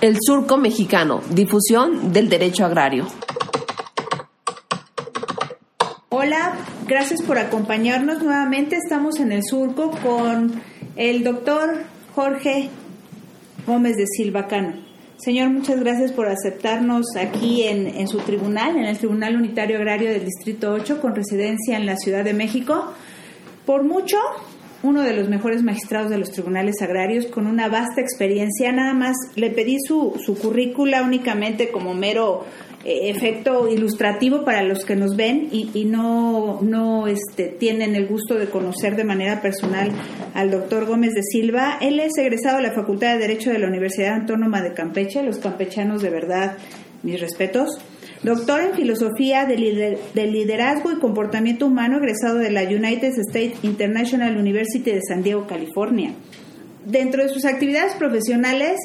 [0.00, 3.08] El Surco Mexicano, difusión del derecho agrario.
[6.08, 6.54] Hola,
[6.86, 8.76] gracias por acompañarnos nuevamente.
[8.76, 10.62] Estamos en el Surco con
[10.94, 11.82] el doctor
[12.14, 12.70] Jorge
[13.66, 14.74] Gómez de Silvacano.
[15.16, 20.10] Señor, muchas gracias por aceptarnos aquí en, en, su tribunal, en el Tribunal Unitario Agrario
[20.10, 22.92] del Distrito 8, con residencia en la Ciudad de México.
[23.66, 24.16] Por mucho,
[24.82, 28.72] uno de los mejores magistrados de los tribunales agrarios, con una vasta experiencia.
[28.72, 32.44] Nada más le pedí su, su currícula únicamente como mero
[32.84, 38.06] eh, efecto ilustrativo para los que nos ven y, y no, no este, tienen el
[38.06, 39.90] gusto de conocer de manera personal
[40.34, 41.78] al doctor Gómez de Silva.
[41.80, 45.24] Él es egresado de la Facultad de Derecho de la Universidad Autónoma de Campeche.
[45.24, 46.56] Los campechanos, de verdad,
[47.02, 47.80] mis respetos.
[48.22, 53.58] Doctor en Filosofía de, lider de, Liderazgo y Comportamiento Humano, egresado de la United States
[53.62, 56.12] International University de San Diego, California.
[56.84, 58.78] Dentro de sus actividades profesionales,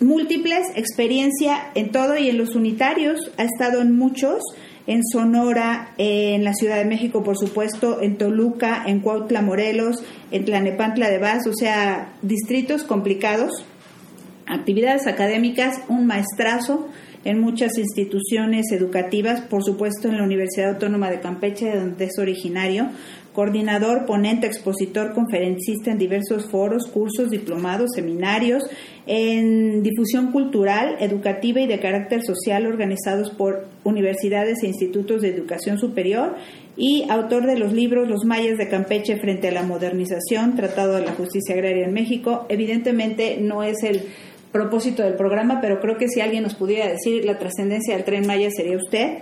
[0.00, 4.42] múltiples, experiencia en todo y en los unitarios, ha estado en muchos,
[4.86, 10.44] en Sonora, en la Ciudad de México, por supuesto, en Toluca, en Cuautla, Morelos, en
[10.46, 13.50] Tlanepantla de Vaz, o sea, distritos complicados,
[14.46, 16.88] actividades académicas, un maestrazo,
[17.26, 22.18] en muchas instituciones educativas, por supuesto en la Universidad Autónoma de Campeche, de donde es
[22.20, 22.88] originario,
[23.32, 28.62] coordinador, ponente, expositor, conferencista en diversos foros, cursos, diplomados, seminarios,
[29.06, 35.78] en difusión cultural, educativa y de carácter social organizados por universidades e institutos de educación
[35.78, 36.36] superior
[36.76, 41.04] y autor de los libros Los mayas de Campeche frente a la modernización, Tratado de
[41.04, 42.46] la Justicia Agraria en México.
[42.48, 44.02] Evidentemente no es el
[44.56, 48.26] propósito del programa, pero creo que si alguien nos pudiera decir la trascendencia del tren
[48.26, 49.18] Maya sería usted.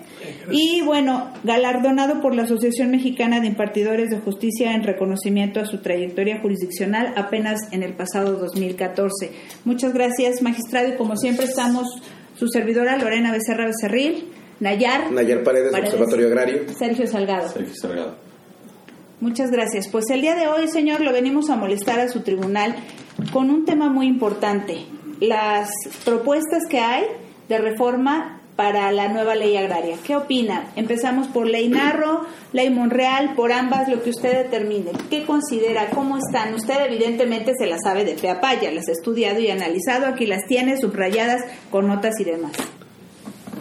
[0.50, 5.78] Y bueno, galardonado por la Asociación Mexicana de Impartidores de Justicia en reconocimiento a su
[5.78, 9.30] trayectoria jurisdiccional apenas en el pasado 2014.
[9.64, 11.89] Muchas gracias, magistrado, y como siempre estamos
[12.36, 14.28] su servidora Lorena Becerra Becerril,
[14.61, 15.11] Nayar.
[15.11, 16.62] Nayar Paredes, Paredes Observatorio Agrario.
[16.78, 17.48] Sergio Salgado.
[17.48, 18.14] Sergio Salgado.
[19.20, 19.89] Muchas gracias.
[19.89, 22.77] Pues el día de hoy, señor, lo venimos a molestar a su tribunal
[23.33, 24.84] con un tema muy importante,
[25.20, 25.70] las
[26.05, 27.05] propuestas que hay
[27.48, 29.97] de reforma para la nueva ley agraria.
[30.05, 30.70] ¿Qué opina?
[30.77, 34.92] Empezamos por ley Narro, ley Monreal, por ambas lo que usted determine.
[35.11, 35.91] ¿Qué considera?
[35.91, 36.55] ¿Cómo están?
[36.55, 40.27] Usted evidentemente se las sabe de fe a paya, las ha estudiado y analizado, aquí
[40.27, 42.52] las tiene subrayadas con notas y demás.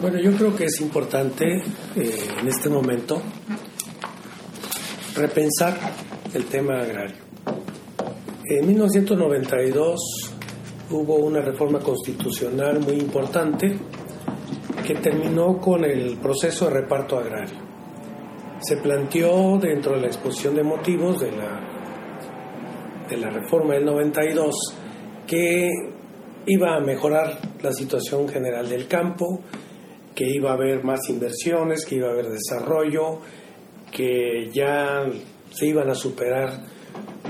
[0.00, 1.44] Bueno, yo creo que es importante
[1.96, 3.20] eh, en este momento
[5.16, 5.76] repensar
[6.34, 7.16] el tema agrario.
[8.46, 10.33] En 1992
[10.94, 13.76] hubo una reforma constitucional muy importante
[14.86, 17.58] que terminó con el proceso de reparto agrario.
[18.60, 21.60] Se planteó dentro de la exposición de motivos de la,
[23.08, 24.54] de la reforma del 92
[25.26, 25.70] que
[26.46, 29.40] iba a mejorar la situación general del campo,
[30.14, 33.18] que iba a haber más inversiones, que iba a haber desarrollo,
[33.90, 35.04] que ya
[35.50, 36.50] se iban a superar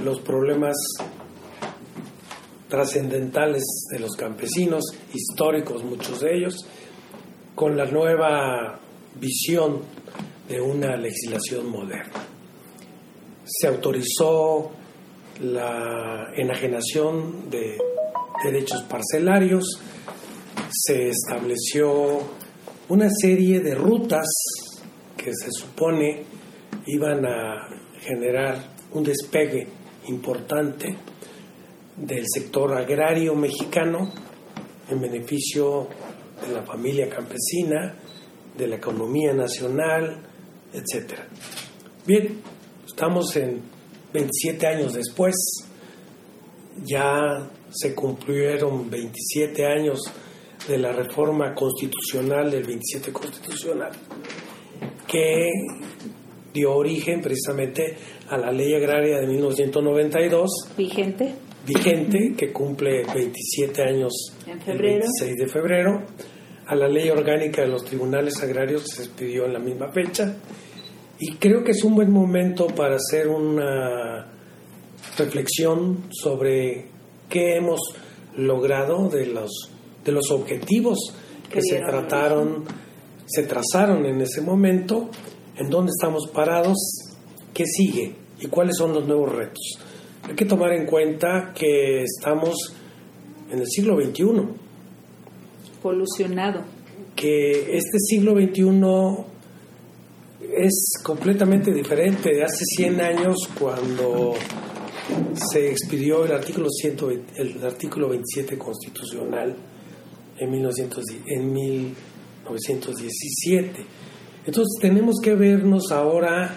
[0.04, 0.76] los problemas
[2.74, 6.66] trascendentales de los campesinos, históricos muchos de ellos,
[7.54, 8.80] con la nueva
[9.14, 9.82] visión
[10.48, 12.26] de una legislación moderna.
[13.44, 14.72] Se autorizó
[15.40, 17.78] la enajenación de
[18.42, 19.80] derechos parcelarios,
[20.68, 22.22] se estableció
[22.88, 24.26] una serie de rutas
[25.16, 26.24] que se supone
[26.86, 27.68] iban a
[28.00, 29.68] generar un despegue
[30.08, 30.96] importante
[31.96, 34.10] del sector agrario mexicano
[34.90, 35.88] en beneficio
[36.46, 37.94] de la familia campesina,
[38.56, 40.22] de la economía nacional,
[40.72, 41.20] etc.
[42.06, 42.40] Bien,
[42.86, 43.62] estamos en
[44.12, 45.34] 27 años después,
[46.84, 50.00] ya se cumplieron 27 años
[50.68, 53.92] de la reforma constitucional del 27 constitucional,
[55.06, 55.50] que
[56.52, 57.96] dio origen precisamente
[58.28, 60.50] a la ley agraria de 1992.
[60.76, 61.34] Vigente
[61.66, 64.12] vigente, que cumple 27 años
[64.46, 64.84] en febrero.
[64.84, 66.02] el 26 de febrero,
[66.66, 70.36] a la ley orgánica de los tribunales agrarios que se expidió en la misma fecha.
[71.18, 74.26] Y creo que es un buen momento para hacer una
[75.16, 76.86] reflexión sobre
[77.28, 77.80] qué hemos
[78.36, 79.70] logrado de los,
[80.04, 81.14] de los objetivos
[81.50, 82.64] que se trataron,
[83.26, 85.08] se trazaron en ese momento,
[85.56, 86.76] en dónde estamos parados,
[87.52, 89.78] qué sigue y cuáles son los nuevos retos.
[90.28, 92.74] Hay que tomar en cuenta que estamos
[93.50, 94.24] en el siglo XXI.
[95.82, 96.62] Polucionado.
[97.14, 98.72] Que este siglo XXI
[100.56, 104.34] es completamente diferente de hace 100 años cuando
[105.34, 109.54] se expidió el artículo, 120, el artículo 27 constitucional
[110.38, 113.84] en, 1900, en 1917.
[114.46, 116.56] Entonces tenemos que vernos ahora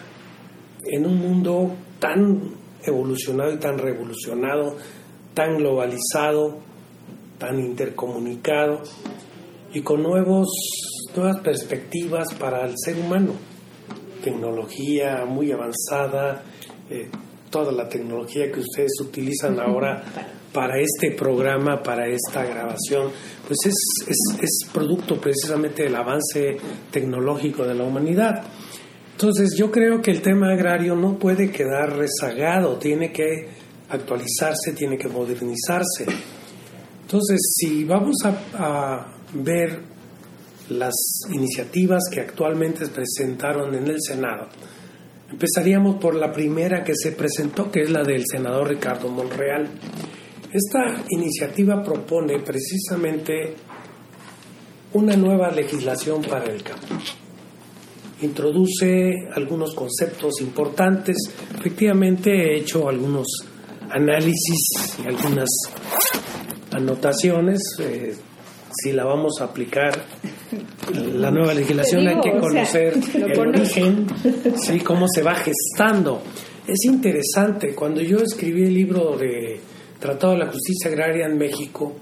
[0.83, 2.56] en un mundo tan
[2.87, 4.75] evolucionado y tan revolucionado,
[5.33, 6.57] tan globalizado,
[7.37, 8.81] tan intercomunicado
[9.73, 10.47] y con nuevos,
[11.15, 13.33] nuevas perspectivas para el ser humano.
[14.23, 16.43] Tecnología muy avanzada,
[16.89, 17.09] eh,
[17.49, 20.03] toda la tecnología que ustedes utilizan ahora
[20.53, 23.11] para este programa, para esta grabación,
[23.47, 26.57] pues es, es, es producto precisamente del avance
[26.91, 28.43] tecnológico de la humanidad.
[29.17, 33.47] Entonces yo creo que el tema agrario no puede quedar rezagado, tiene que
[33.89, 36.05] actualizarse, tiene que modernizarse.
[37.01, 39.81] Entonces, si vamos a, ver
[40.69, 40.93] las
[41.33, 44.49] iniciativas que actualmente se presentaron en el Senado,
[45.31, 49.67] empezaríamos por la primera que se presentó, que es la del senador Ricardo Monreal.
[50.53, 53.55] Esta iniciativa propone precisamente
[54.93, 56.85] una nueva legislación para el campo.
[58.21, 61.17] Introduce algunos conceptos importantes.
[61.57, 63.27] Efectivamente he hecho algunos
[63.89, 65.49] análisis y algunas
[66.71, 67.61] anotaciones.
[67.79, 68.15] Eh,
[68.71, 69.91] si la vamos a aplicar,
[70.93, 74.07] la nueva legislación hay que conocer el origen,
[74.55, 76.21] sí, cómo se va gestando.
[76.67, 79.59] Es interesante, cuando yo escribí el libro de
[79.99, 81.95] Tratado de la Justicia Agraria en México,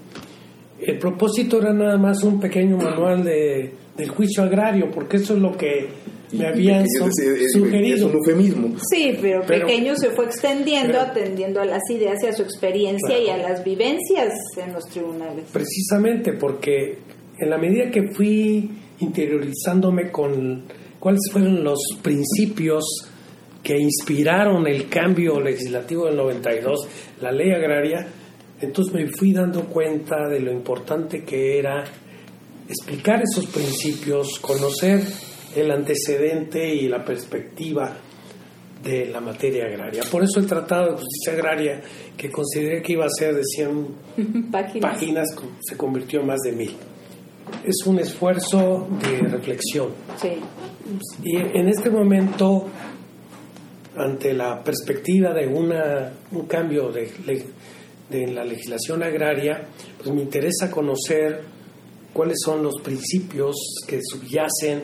[0.80, 5.40] el propósito era nada más un pequeño manual de, del juicio agrario, porque eso es
[5.40, 5.88] lo que
[6.32, 7.96] me habían sugerido.
[7.96, 8.76] Es un eufemismo.
[8.90, 13.28] Sí, pero, pequeño se fue extendiendo, atendiendo a las ideas y a su experiencia y
[13.28, 15.44] a las vivencias en los tribunales.
[15.52, 16.98] Precisamente porque
[17.38, 18.70] en la medida que fui
[19.00, 20.64] interiorizándome con
[20.98, 22.84] cuáles fueron los principios
[23.62, 26.88] que inspiraron el cambio legislativo del 92,
[27.20, 28.06] la ley agraria,
[28.60, 31.84] entonces me fui dando cuenta de lo importante que era
[32.68, 35.02] explicar esos principios, conocer
[35.56, 37.96] el antecedente y la perspectiva
[38.82, 40.02] de la materia agraria.
[40.10, 41.82] Por eso el Tratado de Justicia Agraria,
[42.16, 44.50] que consideré que iba a ser de 100
[44.80, 45.28] páginas,
[45.60, 46.76] se convirtió en más de mil.
[47.64, 49.88] Es un esfuerzo de reflexión.
[50.16, 50.32] Sí.
[51.24, 52.68] Y en este momento,
[53.96, 57.10] ante la perspectiva de una, un cambio de,
[58.10, 59.68] de la legislación agraria,
[59.98, 61.40] pues me interesa conocer
[62.12, 63.56] cuáles son los principios
[63.86, 64.82] que subyacen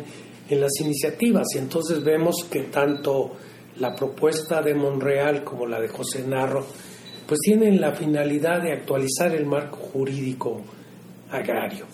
[0.52, 1.46] en las iniciativas.
[1.54, 3.32] Y entonces vemos que tanto
[3.76, 6.66] la propuesta de Monreal como la de José Narro
[7.26, 10.60] pues tienen la finalidad de actualizar el marco jurídico
[11.30, 11.86] agrario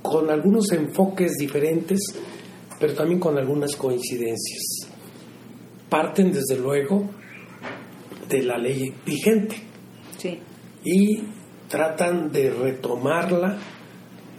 [0.00, 2.00] con algunos enfoques diferentes
[2.78, 4.88] pero también con algunas coincidencias.
[5.88, 7.10] Parten desde luego
[8.28, 9.56] de la ley vigente.
[10.84, 11.22] Y
[11.68, 13.58] tratan de retomarla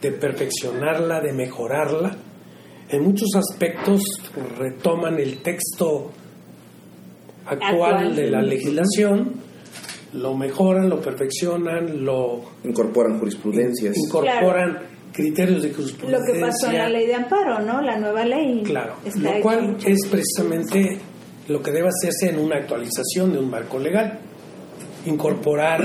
[0.01, 2.18] de perfeccionarla de mejorarla
[2.89, 4.01] en muchos aspectos
[4.57, 6.12] retoman el texto
[7.45, 9.33] actual, de la legislación,
[10.13, 14.80] lo mejoran, lo perfeccionan, lo incorporan jurisprudencias, incorporan
[15.12, 16.19] criterios de jurisprudencia.
[16.19, 17.81] Lo que pasó en la ley de amparo, ¿no?
[17.81, 18.63] La nueva ley.
[18.63, 21.00] Claro, lo cual es precisamente
[21.47, 24.19] lo que debe hacerse en una actualización de un marco legal,
[25.05, 25.84] incorporar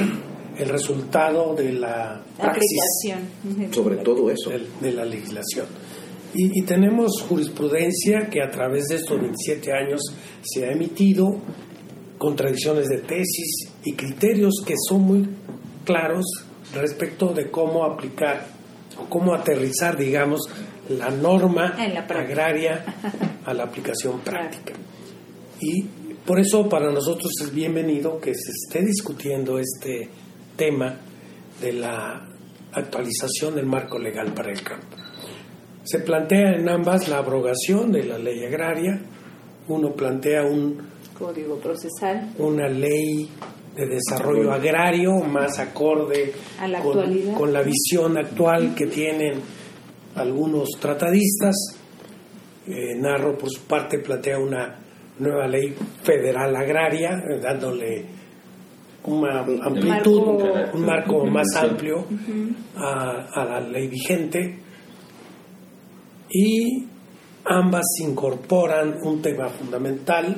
[0.57, 3.17] el resultado de la praxis,
[3.73, 5.67] sobre todo eso, de la legislación.
[6.37, 10.01] Y, tenemos jurisprudencia que a través de estos 27 años
[10.43, 11.37] se ha emitido,
[12.19, 15.29] contradicciones de tesis y criterios que son muy
[15.85, 16.25] claros
[16.75, 18.47] respecto de cómo aplicar
[18.99, 20.41] o cómo aterrizar, digamos,
[20.89, 21.77] la norma
[22.09, 22.85] agraria
[23.45, 24.75] a la aplicación práctica.
[25.61, 25.83] Y
[26.27, 30.09] por eso para nosotros es bienvenido que se esté discutiendo este
[30.57, 30.97] tema
[31.61, 32.27] de la
[32.73, 35.04] actualización del marco legal para el campo.
[35.85, 38.99] Se plantea en ambas la abrogación de la ley agraria.
[39.69, 40.79] Uno plantea un
[41.19, 43.29] código procesal, una ley
[43.77, 46.33] de desarrollo agrario más acorde
[47.37, 49.41] con, la visión actual que tienen
[50.15, 51.55] algunos tratadistas.
[52.67, 54.79] Eh, Narro, por su parte, plantea una
[55.19, 58.07] nueva ley federal agraria, eh, dándole
[59.05, 62.07] una amplitud, un marco, más amplio
[62.75, 64.64] a la ley vigente
[66.35, 66.85] y
[67.45, 70.37] ambas incorporan un tema fundamental,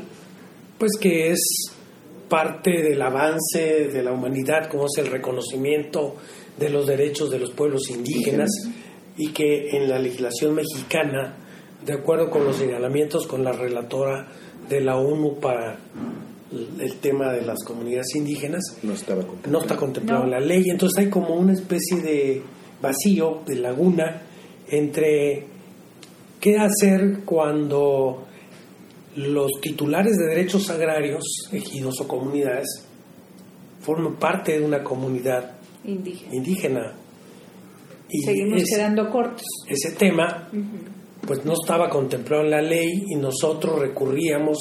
[0.78, 1.40] pues que es
[2.28, 6.16] parte del avance de la humanidad, como es el reconocimiento
[6.58, 8.50] de los derechos de los pueblos indígenas
[9.16, 11.34] y que en la legislación mexicana,
[11.84, 14.28] de acuerdo con los señalamientos con la relatora
[14.68, 15.78] de la ONU para
[16.78, 21.04] el tema de las comunidades indígenas, no, estaba no está contemplado en la ley, entonces
[21.04, 22.42] hay como una especie de
[22.82, 24.22] vacío, de laguna,
[24.68, 25.55] entre
[26.40, 28.26] qué hacer cuando
[29.16, 32.84] los titulares de derechos agrarios, ejidos o comunidades,
[33.80, 35.52] forman parte de una comunidad
[35.84, 36.34] Indígena.
[36.34, 36.92] indígena.
[38.08, 39.46] Y Seguimos ese- quedando cortos.
[39.68, 40.48] ese tema
[41.26, 44.58] pues no estaba contemplado en la ley y nosotros recurríamos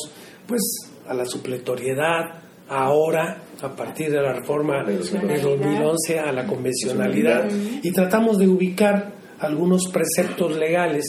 [0.48, 0.62] pues
[1.08, 7.48] a la supletoriedad ahora a partir de la reforma de 2011 a la convencionalidad
[7.84, 11.06] y tratamos de ubicar algunos preceptos legales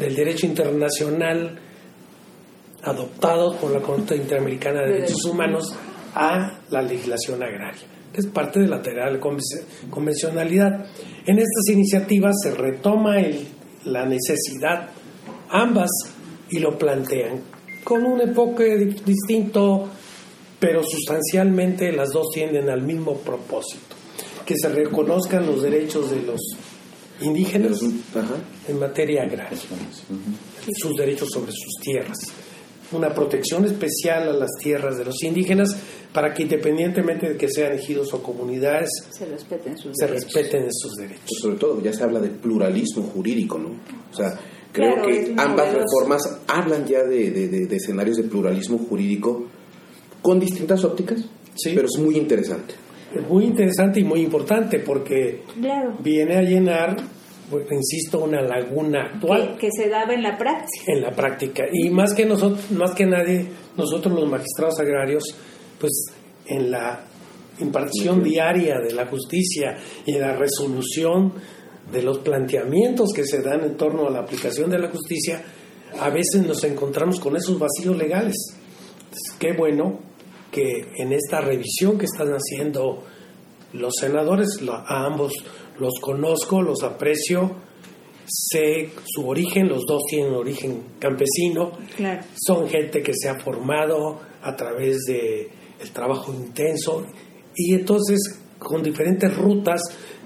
[0.00, 1.58] del derecho internacional
[2.82, 5.74] adoptados por la Corte Interamericana de Derechos Humanos
[6.14, 10.86] a la legislación agraria, que es parte de la tarea de la conven- convencionalidad.
[11.26, 13.46] En estas iniciativas se retoma el-
[13.84, 14.88] la necesidad,
[15.50, 15.90] ambas,
[16.50, 17.42] y lo plantean
[17.84, 19.88] con un enfoque di- distinto,
[20.58, 23.94] pero sustancialmente las dos tienden al mismo propósito,
[24.44, 26.40] que se reconozcan los derechos de los
[27.20, 27.80] indígenas
[28.14, 28.36] Ajá.
[28.68, 29.58] en materia agraria,
[30.76, 32.18] sus derechos sobre sus tierras,
[32.92, 35.76] una protección especial a las tierras de los indígenas
[36.12, 40.24] para que independientemente de que sean ejidos o comunidades, Se respeten sus se derechos.
[40.34, 41.22] respeten esos derechos.
[41.28, 43.68] Pues sobre todo, ya se habla de pluralismo jurídico, ¿no?
[44.12, 44.36] O sea,
[44.72, 49.46] creo Claro, que ambas reformas hablan ya de, de- de- de escenarios de pluralismo jurídico
[50.22, 51.20] con distintas ópticas,
[51.54, 51.72] Sí.
[51.74, 52.74] pero es muy interesante.
[53.14, 55.96] Es muy interesante y muy importante porque Claro.
[56.00, 56.96] viene a llenar,
[57.50, 59.56] pues, insisto, una laguna actual.
[59.58, 60.84] Que, que se daba en la práctica.
[60.92, 65.24] en la práctica y más que nosotros más que nadie nosotros los magistrados agrarios
[65.80, 65.92] pues
[66.46, 67.04] en la
[67.60, 69.76] impartición diaria de la justicia
[70.06, 71.32] y en la resolución
[71.92, 75.42] de los planteamientos que se dan en torno a la aplicación de la justicia
[76.00, 78.36] a veces nos encontramos con esos vacíos legales
[79.02, 79.98] Entonces, qué bueno
[80.50, 83.04] que en esta revisión que están haciendo
[83.72, 85.32] los senadores a ambos
[85.78, 87.54] los conozco los aprecio
[88.26, 92.22] sé su origen, los dos tienen origen campesino, Claro.
[92.40, 97.06] son gente que se ha formado a través de el trabajo intenso
[97.56, 99.80] y entonces con diferentes rutas,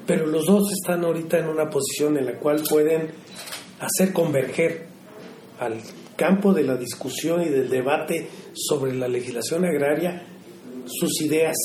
[0.06, 3.10] pero los dos están ahorita en una posición en la cual pueden
[3.80, 4.86] hacer converger
[5.58, 5.80] al
[6.16, 10.22] campo de la discusión y del debate sobre la legislación agraria
[10.86, 11.56] sus ideas,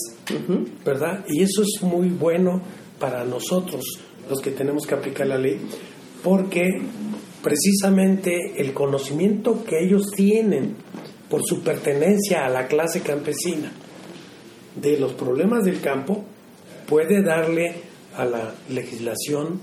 [0.86, 1.26] ¿verdad?
[1.28, 2.62] Y eso es muy bueno
[3.00, 3.84] para nosotros,
[4.30, 5.60] los que tenemos que aplicar la ley,
[6.24, 6.82] porque
[7.44, 10.76] precisamente el conocimiento que ellos tienen
[11.30, 13.72] por su pertenencia a la clase campesina
[14.76, 16.24] de los problemas del campo
[16.88, 17.76] puede darle
[18.16, 19.60] a la legislación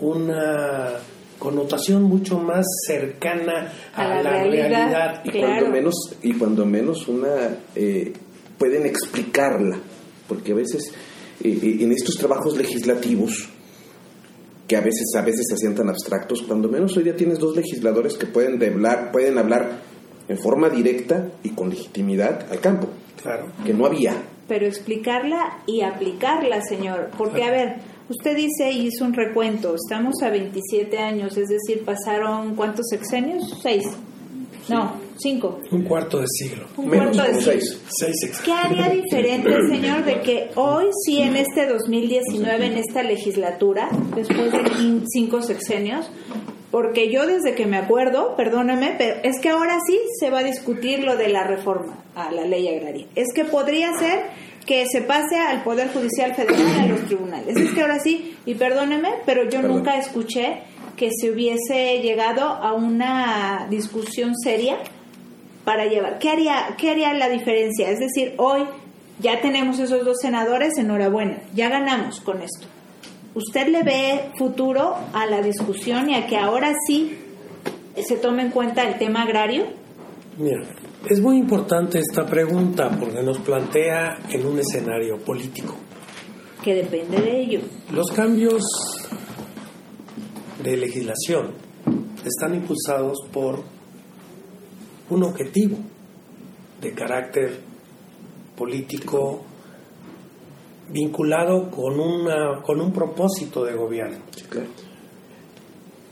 [0.00, 0.94] una
[1.38, 4.68] connotación mucho más cercana a, A la la, realidad.
[4.68, 5.20] realidad.
[5.24, 5.46] Y Claro.
[5.48, 8.12] cuando menos, y cuando menos una eh,
[8.58, 9.78] pueden explicarla,
[10.28, 10.92] porque a veces
[11.44, 13.48] eh, eh, en estos trabajos legislativos
[14.66, 17.54] que a veces a veces se hacían tan abstractos, cuando menos hoy día tienes dos
[17.54, 19.78] legisladores que pueden hablar, pueden hablar
[20.28, 22.88] en forma directa y con legitimidad al campo,
[23.22, 23.46] Claro.
[23.64, 24.14] que no había.
[24.48, 27.10] Pero explicarla y aplicarla, señor.
[27.16, 27.76] Porque, a ver,
[28.08, 33.58] usted dice, y hizo un recuento, estamos a 27 años, es decir, pasaron ¿cuántos sexenios?
[33.62, 33.86] Seis.
[34.68, 35.60] No, cinco.
[35.70, 36.64] Un cuarto de siglo.
[36.76, 37.52] Un Menos, cuarto de siglo.
[37.52, 37.80] seis.
[37.88, 43.88] Seis ¿Qué haría diferente, señor, de que hoy sí en este 2019, en esta legislatura,
[44.16, 46.10] después de quin- cinco sexenios,
[46.72, 50.42] porque yo desde que me acuerdo, perdóname, pero es que ahora sí se va a
[50.44, 53.06] discutir lo de la reforma a la ley agraria.
[53.14, 54.24] Es que podría ser
[54.66, 57.56] que se pase al Poder Judicial Federal a los tribunales.
[57.56, 59.76] Es que ahora sí, y perdóneme, pero yo Perdón.
[59.76, 60.62] nunca escuché
[60.96, 64.76] que se hubiese llegado a una discusión seria
[65.64, 66.18] para llevar.
[66.18, 67.90] ¿Qué haría, ¿Qué haría la diferencia?
[67.90, 68.64] Es decir, hoy
[69.20, 72.66] ya tenemos esos dos senadores, enhorabuena, ya ganamos con esto.
[73.34, 77.18] ¿Usted le ve futuro a la discusión y a que ahora sí
[78.02, 79.66] se tome en cuenta el tema agrario?
[80.38, 80.62] Mira,
[81.08, 85.76] es muy importante esta pregunta porque nos plantea en un escenario político.
[86.64, 87.60] Que depende de ello.
[87.92, 88.64] Los cambios
[90.64, 91.52] de legislación
[92.24, 93.62] están impulsados por
[95.10, 95.78] un objetivo
[96.80, 97.60] de carácter
[98.56, 99.44] político
[100.88, 104.18] vinculado con, una, con un propósito de gobierno.
[104.34, 104.68] Sí, claro.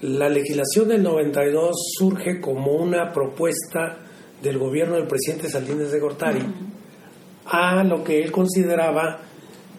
[0.02, 4.03] La legislación del 92 surge como una propuesta
[4.44, 6.42] del gobierno del presidente Salinas de Gortari
[7.46, 9.20] a lo que él consideraba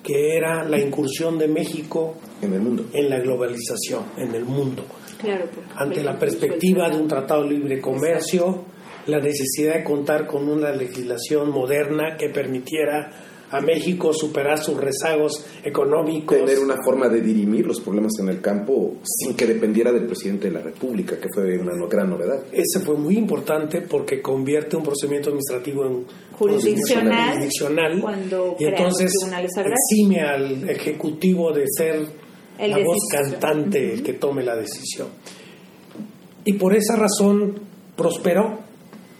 [0.03, 2.86] que era la incursión de México En el mundo.
[2.93, 4.84] en la globalización, en el mundo.
[5.19, 5.45] Claro.
[5.75, 8.65] Ante la perspectiva de un tratado de libre comercio,
[9.07, 13.12] la necesidad de contar con una legislación moderna que permitiera
[13.52, 16.38] a México superar sus rezagos económicos.
[16.38, 20.48] Tener una forma de dirimir los problemas en el campo sin que dependiera del presidente
[20.48, 22.44] de la República, que fue una gran novedad.
[22.52, 26.06] Ese fue muy importante porque convierte un procedimiento administrativo en
[26.38, 29.14] Jurisdiccional, jurisdiccional, cuando y entonces
[29.56, 32.06] exime al ejecutivo de ser
[32.58, 35.08] El la voz cantante el que tome la decisión.
[36.44, 37.56] Y por esa razón
[37.96, 38.60] prosperó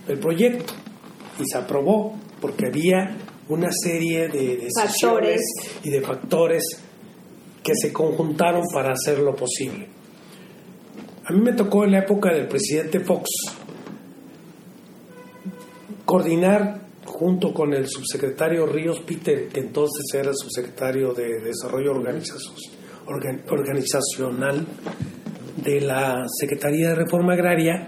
[0.10, 0.74] el proyecto
[1.40, 3.16] y se aprobó porque había
[3.50, 5.42] una serie de Factores.
[5.84, 6.64] y de factores
[7.64, 9.88] que se conjuntaron para hacerlo posible.
[11.26, 13.30] A mí me tocó en la época del presidente Fox
[16.06, 21.94] coordinar junto con el subsecretario Ríos Peter, que entonces era subsecretario de Desarrollo
[23.08, 24.68] Organizacional
[25.64, 27.88] de la Secretaría de Reforma Agraria,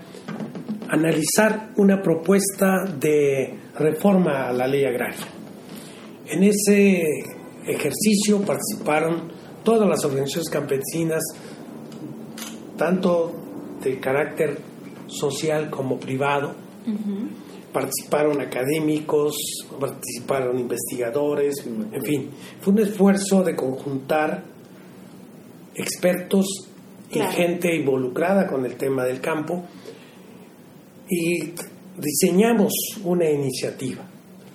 [0.90, 5.37] analizar una propuesta de reforma a la ley agraria.
[6.30, 7.04] En ese
[7.66, 9.32] ejercicio participaron
[9.64, 11.24] todas las organizaciones campesinas,
[12.78, 13.34] tanto
[13.84, 14.60] de carácter
[15.08, 16.56] social como privado.
[17.74, 19.36] Participaron académicos,
[19.80, 22.30] participaron investigadores, en fin,
[22.62, 24.44] fue un esfuerzo de conjuntar
[25.76, 26.46] expertos
[27.10, 27.32] Claro.
[27.32, 29.64] y gente involucrada con el tema del campo
[31.10, 31.54] y
[31.98, 32.74] diseñamos
[33.06, 34.04] una iniciativa,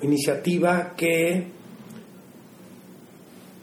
[0.02, 1.46] iniciativa que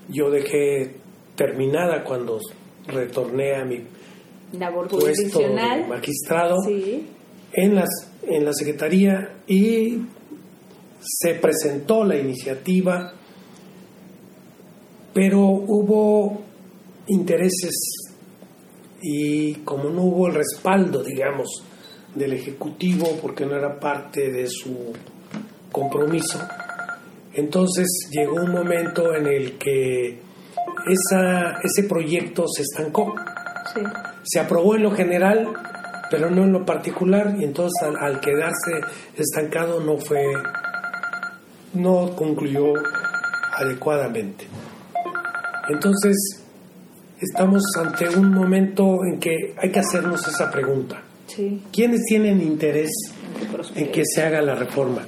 [0.09, 0.95] yo dejé
[1.35, 2.39] terminada cuando
[2.87, 3.83] retorné a mi
[4.57, 7.05] Labor puesto de magistrado Sí.
[7.53, 7.89] en, las,
[8.23, 9.99] en la Secretaría y
[10.99, 13.13] se presentó la iniciativa,
[15.13, 16.41] pero hubo
[17.07, 17.73] intereses
[19.01, 21.47] y como no hubo el respaldo, digamos,
[22.15, 24.93] del Ejecutivo porque no era parte de su
[25.71, 26.39] compromiso,
[27.33, 30.19] entonces llegó un momento en el que
[30.87, 33.13] esa, ese proyecto se estancó
[33.73, 33.81] Sí.
[34.23, 35.47] se aprobó en lo general,
[36.09, 38.71] pero no en lo particular, y entonces al, al quedarse
[39.15, 40.23] estancado no fue,
[41.73, 42.73] no concluyó
[43.55, 44.45] adecuadamente.
[45.69, 46.15] Entonces,
[47.21, 51.01] estamos ante un momento en que hay que hacernos esa pregunta.
[51.27, 51.61] Sí.
[51.71, 52.89] ¿Quiénes tienen interés
[53.75, 55.03] en que se haga la reforma?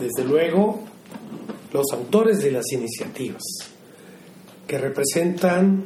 [0.00, 0.80] Desde luego,
[1.72, 3.42] los autores de las iniciativas,
[4.66, 5.84] que representan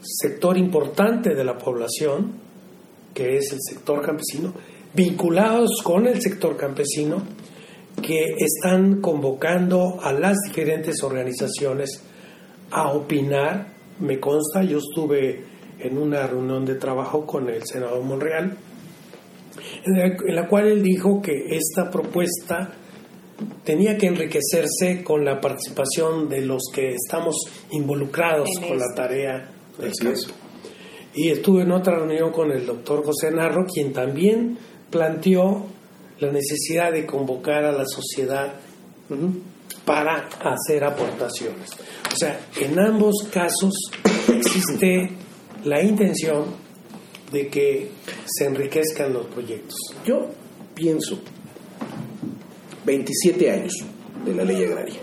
[0.00, 2.32] sector importante de la población,
[3.12, 4.54] que es el sector campesino,
[4.94, 7.22] vinculados con el sector campesino,
[8.02, 12.02] que están convocando a las diferentes organizaciones
[12.70, 13.74] a opinar.
[14.00, 15.44] Me consta, yo estuve
[15.78, 18.56] en una reunión de trabajo con el senador Monreal,
[19.84, 22.72] en la, cual él dijo que esta propuesta
[23.64, 27.36] tenía que enriquecerse con la participación de los que estamos
[27.70, 28.94] involucrados En con la esto.
[28.94, 30.18] tarea del Así campo.
[30.18, 30.28] es.
[31.14, 34.58] Y estuve en otra reunión con el doctor José Narro, quien también
[34.90, 35.66] planteó
[36.20, 38.54] la necesidad de convocar a la sociedad
[39.84, 41.70] para hacer aportaciones.
[42.12, 43.74] O sea, en ambos casos
[44.32, 45.10] existe
[45.64, 46.44] la intención
[47.32, 47.90] de que
[48.26, 49.78] se enriquezcan los proyectos.
[50.04, 50.28] Yo
[50.74, 51.18] pienso
[52.86, 53.72] 27 años
[54.24, 54.94] de la ley agraria.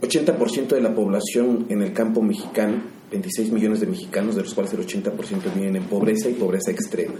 [0.00, 4.72] 80% de la población en el campo mexicano, 26 millones de mexicanos, de los cuales
[4.72, 7.14] el 80% viven en pobreza y pobreza extrema.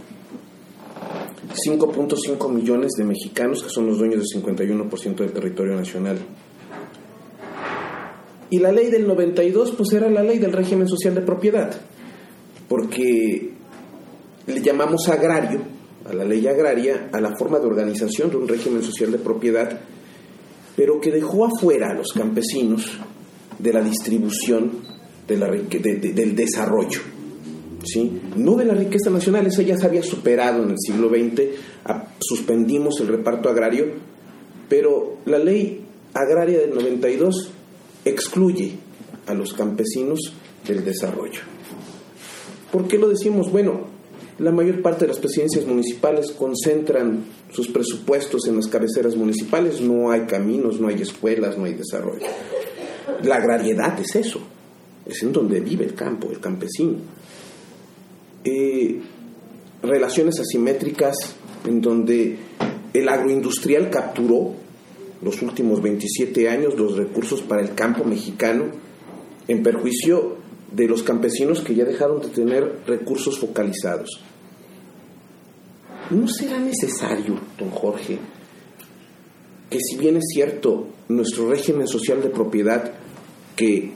[1.53, 6.17] 5.5 millones de mexicanos que son los dueños del 51% del territorio nacional.
[8.49, 11.79] Y la ley del 92 pues era la ley del régimen social de propiedad,
[12.67, 13.51] porque
[14.47, 15.61] le llamamos agrario,
[16.09, 19.79] a la ley agraria, a la forma de organización de un régimen social de propiedad,
[20.75, 22.97] pero que dejó afuera a los campesinos
[23.59, 24.71] de la distribución
[25.27, 27.01] del desarrollo.
[27.83, 28.21] ¿sí?
[28.35, 31.43] No de la riqueza nacional, esa ya se había superado en el siglo XX,
[32.19, 33.85] suspendimos el reparto agrario,
[34.67, 35.81] pero la ley
[36.13, 37.51] agraria del 92
[38.05, 38.73] excluye
[39.27, 40.33] a los campesinos
[40.67, 41.41] del desarrollo.
[42.71, 43.51] ¿Por qué lo decimos?
[43.51, 43.88] Bueno,
[44.39, 50.11] la mayor parte de las presidencias municipales concentran sus presupuestos en las cabeceras municipales, no
[50.11, 52.25] hay caminos, no hay escuelas, no hay desarrollo.
[53.23, 54.39] La agrariedad es eso,
[55.05, 56.95] es en donde vive el campo, el campesino.
[58.45, 59.01] Eh,
[59.83, 61.17] relaciones asimétricas
[61.65, 62.37] en donde
[62.93, 64.53] el agroindustrial capturó
[65.21, 68.67] los últimos 27 años los recursos para el campo mexicano
[69.49, 70.37] en perjuicio
[70.71, 74.21] de los campesinos que ya dejaron de tener recursos focalizados.
[76.09, 78.17] ¿No será necesario, don Jorge,
[79.69, 82.93] que si bien es cierto, nuestro régimen social de propiedad,
[83.55, 83.91] que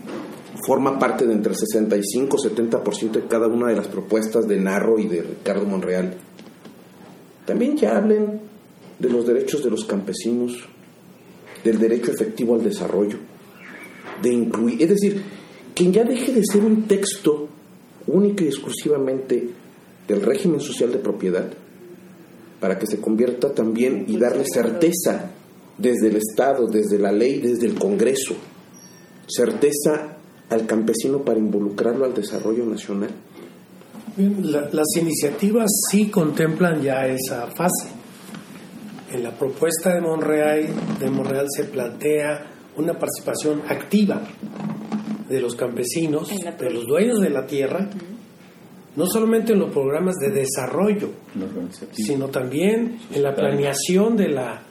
[0.67, 4.99] forma parte de entre 65 y 70% de cada una de las propuestas de Narro
[4.99, 6.15] y de Ricardo Monreal,
[7.45, 8.41] también ya hablen
[8.99, 10.53] de los derechos de los campesinos,
[11.63, 13.17] del derecho efectivo al desarrollo,
[14.21, 15.23] de incluir, es decir,
[15.73, 17.47] que ya deje de ser un texto
[18.05, 19.49] única y exclusivamente
[20.07, 21.51] del régimen social de propiedad,
[22.63, 25.31] para que se convierta también y darle certeza
[25.77, 28.35] desde el Estado, desde la ley, desde el Congreso,
[29.27, 30.15] certeza
[30.49, 33.09] al campesino para involucrarlo al desarrollo nacional.
[34.15, 37.89] las iniciativas sí contemplan ya esa fase.
[39.11, 40.69] En la propuesta de Monreal,
[41.01, 42.45] de Monreal se plantea
[42.77, 44.21] una participación activa
[45.27, 47.89] de los campesinos, de los dueños de la tierra,
[48.95, 51.09] no solamente en los programas de desarrollo,
[51.91, 54.61] sino también en la planeación de la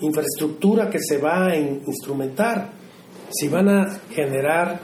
[0.00, 2.70] infraestructura que se va a instrumentar.
[3.30, 4.80] Si van a generar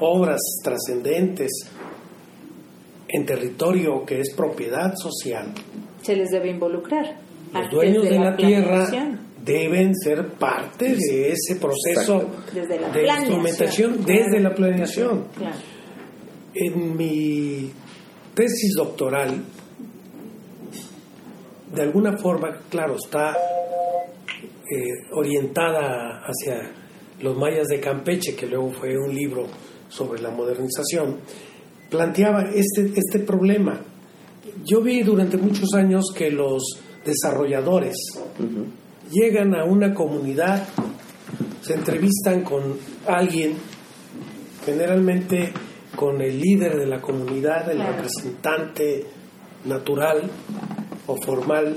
[0.00, 1.50] obras trascendentes
[3.08, 5.52] en territorio que es propiedad social,
[6.02, 7.16] se les debe involucrar.
[7.52, 8.86] Los dueños de la, tierra
[9.44, 15.26] deben ser parte de ese proceso de instrumentación desde la planeación.
[16.54, 17.72] En mi
[18.34, 19.42] tesis doctoral,
[21.74, 23.34] de alguna forma, claro, está
[24.70, 26.70] eh, orientada hacia
[27.20, 29.46] los mayas de Campeche, que luego fue un libro
[29.88, 31.20] sobre la modernización,
[31.88, 33.80] planteaba este, este problema.
[34.64, 36.62] Yo vi durante muchos años que los
[37.04, 37.96] desarrolladores
[39.10, 40.68] llegan a una comunidad,
[41.62, 43.54] se entrevistan con alguien,
[44.64, 45.52] generalmente
[45.96, 49.04] con el líder de la comunidad, el representante
[49.64, 50.30] natural
[51.06, 51.76] o formal,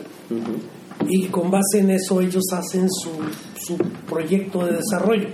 [1.07, 3.11] y con base en eso ellos hacen su,
[3.57, 5.29] su proyecto de desarrollo,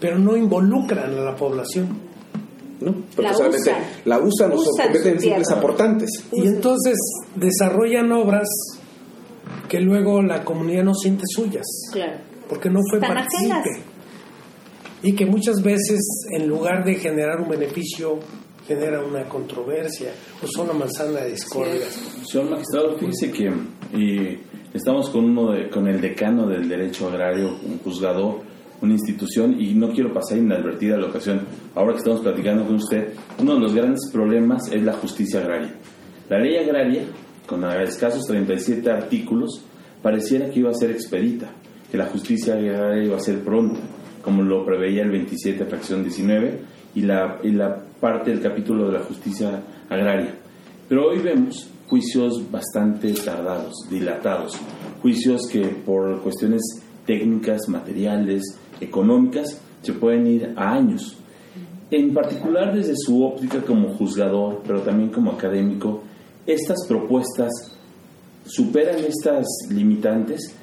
[0.00, 2.08] pero no involucran a la población.
[2.80, 2.92] ¿no?
[3.14, 3.82] Porque la solamente usan.
[4.04, 6.10] la usan, o se convierten en simples aportantes.
[6.32, 6.96] Y entonces
[7.34, 8.48] desarrollan obras
[9.68, 11.66] que luego la comunidad no siente suyas.
[11.92, 12.18] Claro.
[12.48, 13.82] Porque no fue partícipe.
[15.02, 18.18] Y que muchas veces, en lugar de generar un beneficio,
[18.66, 21.86] genera una controversia o son una manzana de discordia.
[22.30, 23.50] Señor magistrado, fíjese que
[23.96, 24.38] y
[24.74, 28.40] estamos con uno de, con el decano del derecho agrario, un juzgador,
[28.82, 31.40] una institución, y no quiero pasar inadvertida la ocasión.
[31.74, 35.74] Ahora que estamos platicando con usted, uno de los grandes problemas es la justicia agraria.
[36.28, 37.04] La ley agraria
[37.46, 39.62] con escasos 37 artículos,
[40.02, 41.50] pareciera que iba a ser expedita,
[41.90, 43.80] que la justicia iba a ser pronta,
[44.28, 46.60] como lo preveía el 27, fracción 19,
[46.94, 50.34] y la, y la parte del capítulo de la justicia agraria.
[50.86, 54.52] Pero hoy vemos juicios bastante tardados, dilatados,
[55.00, 56.60] juicios que por cuestiones
[57.06, 58.42] técnicas, materiales,
[58.82, 61.16] económicas, se pueden ir a años.
[61.90, 66.02] En particular desde su óptica como juzgador, pero también como académico,
[66.44, 67.50] estas propuestas
[68.44, 70.54] superan estas limitantes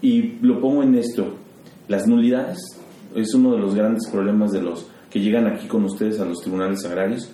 [0.00, 1.34] y lo pongo en esto,
[1.86, 2.80] las nulidades
[3.14, 6.40] es uno de los grandes problemas de los que llegan aquí con ustedes a los
[6.40, 7.30] tribunales agrarios,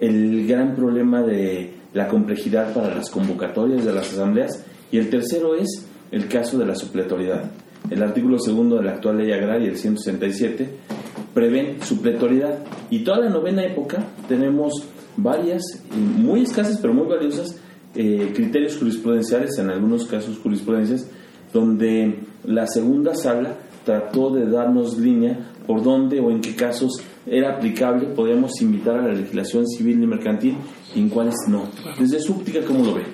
[0.00, 4.64] el gran problema de la complejidad para las convocatorias de las asambleas.
[4.92, 7.50] Y el tercero es el caso de la supletoriedad.
[7.90, 10.68] El artículo segundo de la actual ley agraria, el 167,
[11.32, 12.58] prevé supletoriedad.
[12.90, 14.72] Y toda la novena época tenemos
[15.16, 15.62] varias,
[15.94, 17.56] muy escasas pero muy valiosas,
[17.94, 21.08] eh, criterios jurisprudenciales, en algunos casos jurisprudencias,
[21.52, 23.54] donde la segunda sala
[23.86, 29.08] trató de darnos línea por dónde o en qué casos era aplicable, podíamos invitar a
[29.08, 30.58] la legislación civil y mercantil
[30.94, 31.62] y en cuáles no.
[31.98, 33.04] Desde su óptica, ¿cómo lo ve?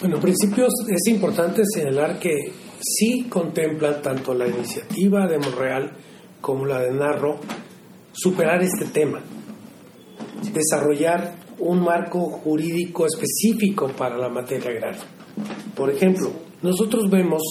[0.00, 5.92] Bueno, en principio es importante señalar que sí contemplan tanto la iniciativa de Monreal
[6.40, 7.38] como la de Narro
[8.12, 9.20] superar este tema
[10.52, 15.02] desarrollar un marco jurídico específico para la materia agraria.
[15.74, 16.30] Por ejemplo,
[16.62, 17.42] nosotros vemos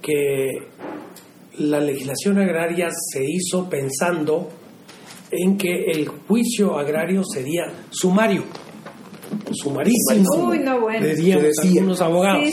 [0.00, 0.48] que
[1.58, 4.48] la legislación agraria se hizo pensando
[5.30, 8.44] en que el juicio agrario sería sumario,
[9.52, 11.06] sumarísimo, Uy, no, bueno.
[11.06, 12.44] algunos abogados.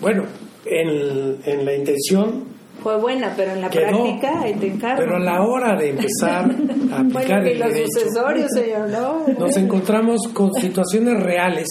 [0.00, 0.24] bueno,
[0.64, 4.98] en, en la intención fue buena, pero en la práctica te encargo.
[4.98, 6.48] Pero a la hora de empezar
[6.92, 8.00] a aplicar el derecho,
[8.54, 9.26] señor, ¿no?
[9.40, 11.66] nos encontramos con situaciones reales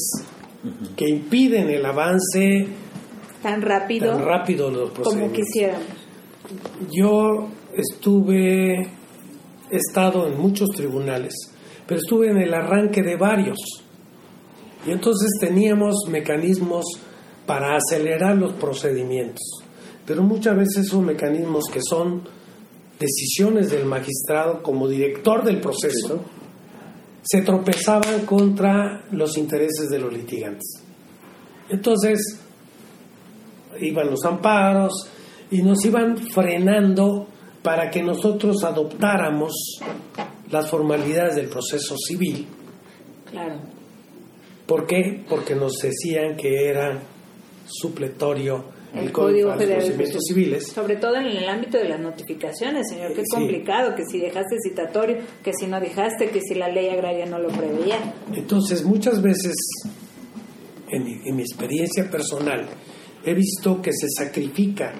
[0.98, 2.68] que impiden el avance
[3.42, 5.86] tan rápido, tan rápido los como quisiéramos.
[6.92, 8.82] Yo estuve,
[9.72, 11.34] he estado en muchos tribunales,
[11.88, 13.58] pero estuve en el arranque de varios.
[14.86, 16.86] Y entonces teníamos mecanismos
[17.46, 19.44] para acelerar los procedimientos.
[20.06, 22.24] Pero muchas veces son mecanismos que son
[23.00, 26.24] decisiones del magistrado como director del proceso
[27.26, 30.80] se tropezaban contra los intereses de los litigantes.
[31.70, 32.40] Entonces,
[33.80, 35.10] iban los amparos
[35.56, 37.28] y nos iban frenando
[37.64, 39.80] para que nosotros adoptáramos
[40.52, 42.46] las formalidades del proceso civil.
[43.32, 43.62] Claro.
[44.66, 45.24] ¿Por qué?
[45.30, 47.00] Porque nos decían que era
[47.66, 50.68] supletorio el, Código de Procedimientos Civiles.
[50.68, 55.18] Sobre todo en el ámbito de las notificaciones, señor, qué complicado, que si dejaste citatorio,
[55.42, 58.14] que si no dejaste, que si la ley agraria no lo preveía.
[58.34, 59.56] Entonces, muchas veces,
[60.90, 62.68] en mi, en mi experiencia personal,
[63.24, 64.94] he visto que se sacrifica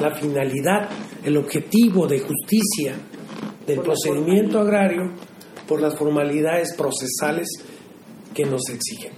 [0.00, 0.88] la finalidad,
[1.24, 2.94] el objetivo de justicia
[3.66, 5.12] del procedimiento agrario
[5.66, 7.48] por las formalidades procesales
[8.34, 9.12] que nos exigen.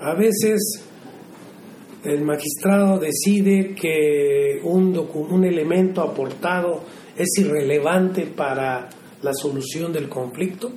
[0.00, 0.84] A veces
[2.04, 6.82] el magistrado decide que un, un elemento aportado
[7.16, 8.88] es irrelevante para
[9.22, 10.72] la solución del conflicto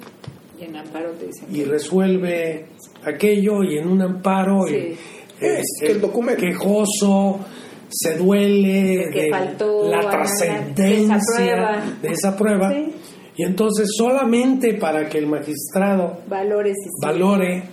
[1.52, 2.68] y, resuelve
[3.04, 6.42] aquello y en un amparo es el documento.
[6.42, 7.40] quejoso
[7.94, 9.30] se duele de
[9.90, 12.74] la trascendencia de esa prueba
[13.36, 17.64] y entonces solamente para que el magistrado valore, valore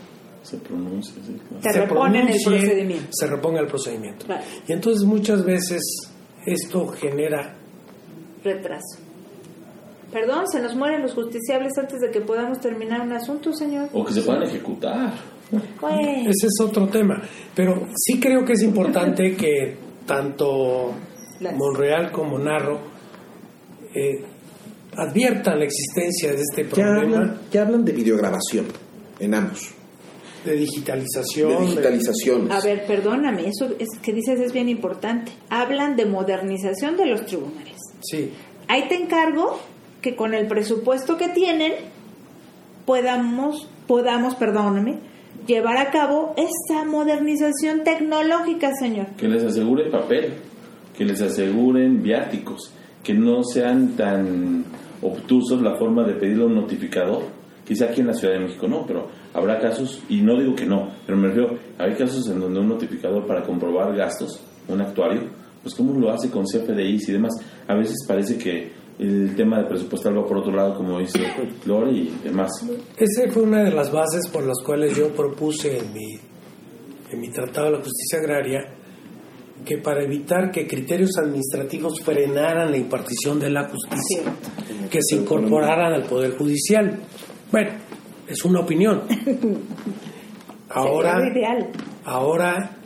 [0.43, 1.15] se pronuncia,
[1.61, 3.09] se, repone el procedimiento.
[3.11, 4.27] Se reponga el procedimiento.
[4.67, 5.83] Y entonces muchas veces
[6.47, 7.57] esto genera
[8.43, 8.99] retraso.
[10.11, 13.91] Perdón, se nos mueren los justiciables antes de que podamos terminar un asunto, señor.
[13.93, 15.13] O que se puedan ejecutar.
[16.27, 17.23] Ese es otro tema.
[17.55, 19.77] Pero sí creo que es importante que
[20.11, 20.93] tanto
[21.57, 22.81] Monreal como Narro
[23.95, 24.25] eh,
[24.97, 27.41] adviertan la existencia de este problema.
[27.53, 28.67] Ya hablan, de videograbación
[29.21, 29.71] en ambos.
[30.45, 31.51] De digitalización.
[31.51, 32.51] De digitalización.
[32.51, 35.31] A ver, perdóname, eso es, que dices es bien importante.
[35.49, 37.77] Hablan de modernización de los tribunales.
[38.03, 38.33] Sí.
[38.67, 39.61] Ahí te encargo
[40.03, 41.75] que con el presupuesto que tienen
[42.85, 44.99] podamos, podamos, perdóname,
[45.51, 49.07] llevar a cabo esta modernización tecnológica, señor.
[49.17, 50.35] Que les asegure papel,
[50.97, 54.65] que les aseguren viáticos, que no sean tan
[55.03, 57.25] obtusos la forma de pedirle un notificador.
[57.67, 60.67] Quizá aquí en la Ciudad de México no, pero habrá casos, y no digo que
[60.67, 65.23] no, pero me refiero, hay casos en donde un notificador para comprobar gastos, un actuario,
[65.63, 67.33] pues cómo lo hace con CFDIs y demás.
[67.67, 71.21] A veces parece que el tema de presupuestal va por otro lado, como dice
[71.65, 72.51] Lore y demás.
[72.99, 76.19] Esa fue una de las bases por las cuales yo propuse en mi,
[77.11, 78.75] en mi Tratado de la Justicia Agraria
[79.65, 84.33] que para evitar que criterios administrativos frenaran la impartición de la justicia,
[84.91, 86.99] que se incorporaran al Poder Judicial.
[87.51, 87.71] Bueno,
[88.27, 89.03] es una opinión.
[90.73, 91.19] Ahora,
[92.05, 92.77] ahora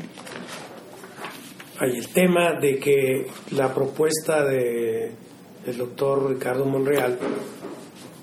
[1.79, 5.13] hay el tema de que la propuesta de,
[5.65, 7.19] del doctor Ricardo Monreal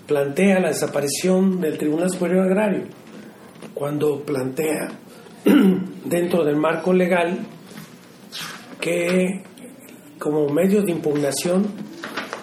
[0.07, 2.83] plantea la desaparición del Tribunal Superior Agrario,
[3.73, 4.89] cuando plantea
[6.05, 7.39] dentro del marco legal
[8.79, 9.43] que
[10.19, 11.65] como medio de impugnación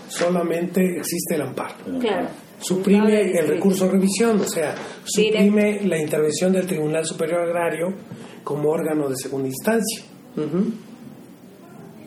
[0.08, 1.74] solamente existe el amparo.
[2.61, 7.94] Suprime el recurso de revisión, o sea, suprime la intervención del Tribunal Superior Agrario
[8.42, 10.02] como órgano de segunda instancia.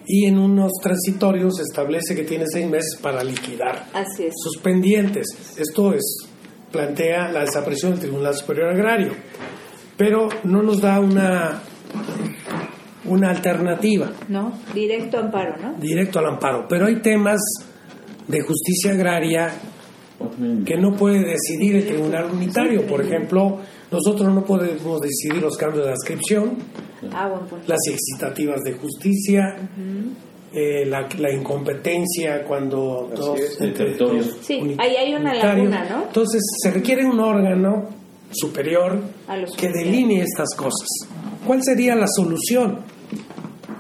[0.06, 3.88] Y en unos transitorios establece que tiene seis meses para liquidar
[4.36, 5.28] sus pendientes.
[5.58, 6.28] Esto es,
[6.72, 9.14] plantea la desaparición del Tribunal Superior Agrario.
[9.98, 11.62] Pero no nos da una
[13.06, 14.12] una alternativa.
[14.30, 15.74] No, directo amparo, ¿no?
[15.80, 16.66] Directo al amparo.
[16.70, 17.42] Pero hay temas
[18.28, 19.52] de justicia agraria
[20.66, 22.86] que no puede decidir el tribunal unitario.
[22.86, 23.60] Por ejemplo,
[23.92, 26.58] nosotros no podemos decidir los cambios de adscripción,
[27.14, 27.30] ah,
[27.68, 29.58] las excitativas de justicia,
[30.54, 34.38] eh, la, incompetencia cuando dos territorios.
[34.42, 36.04] Sí, ahí hay una laguna, ¿no?
[36.04, 37.90] Entonces se requiere un órgano
[38.32, 39.00] superior
[39.58, 40.88] que delinee estas cosas.
[41.46, 42.80] ¿Cuál sería la solución?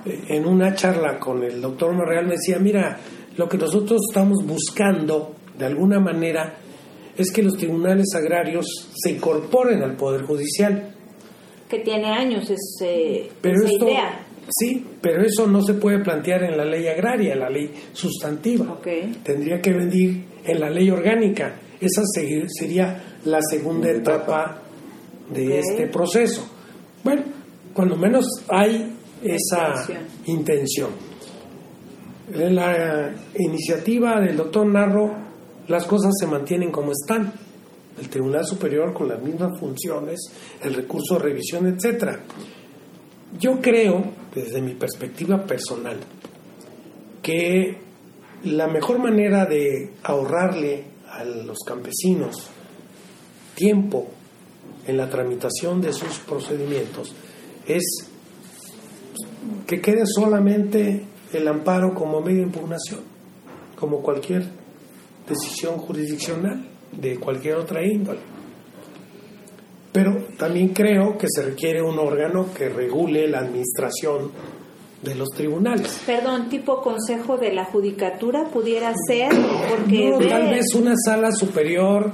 [0.05, 2.97] En una charla con el doctor Morreal me decía, mira,
[3.37, 6.55] lo que nosotros estamos buscando, de alguna manera,
[7.15, 10.95] es que los tribunales agrarios se incorporen al Poder Judicial.
[11.71, 14.25] Que tiene años ese, esa idea.
[14.49, 18.77] Sí, pero eso no se puede plantear en la ley agraria, la ley sustantiva.
[19.23, 21.55] Tendría que venir en la ley orgánica.
[21.79, 24.61] Esa sería la segunda etapa
[25.33, 26.45] de este proceso.
[27.05, 27.23] Bueno,
[27.73, 28.91] cuando menos hay
[29.23, 29.87] esa
[30.25, 30.89] intención.
[32.33, 35.15] En la iniciativa del doctor Narro,
[35.69, 37.31] las cosas se mantienen como están.
[37.99, 40.19] El Tribunal Superior con las mismas funciones,
[40.61, 42.19] el recurso de revisión, etcétera.
[43.39, 45.97] Yo creo, desde mi perspectiva personal,
[47.21, 47.77] que
[48.43, 52.49] la mejor manera de ahorrarle a los campesinos
[53.55, 54.07] tiempo
[54.87, 57.13] en la tramitación de sus procedimientos
[57.67, 57.83] es
[59.67, 63.01] que quede solamente el amparo como medio de impugnación,
[63.77, 64.45] como cualquier
[65.27, 68.19] decisión jurisdiccional de cualquier otra índole.
[69.91, 74.31] Pero también creo que se requiere un órgano que regule la administración
[75.03, 76.01] de los tribunales.
[76.05, 79.29] Perdón, tipo consejo de la judicatura pudiera ser,
[79.69, 82.11] porque No, tal vez una sala superior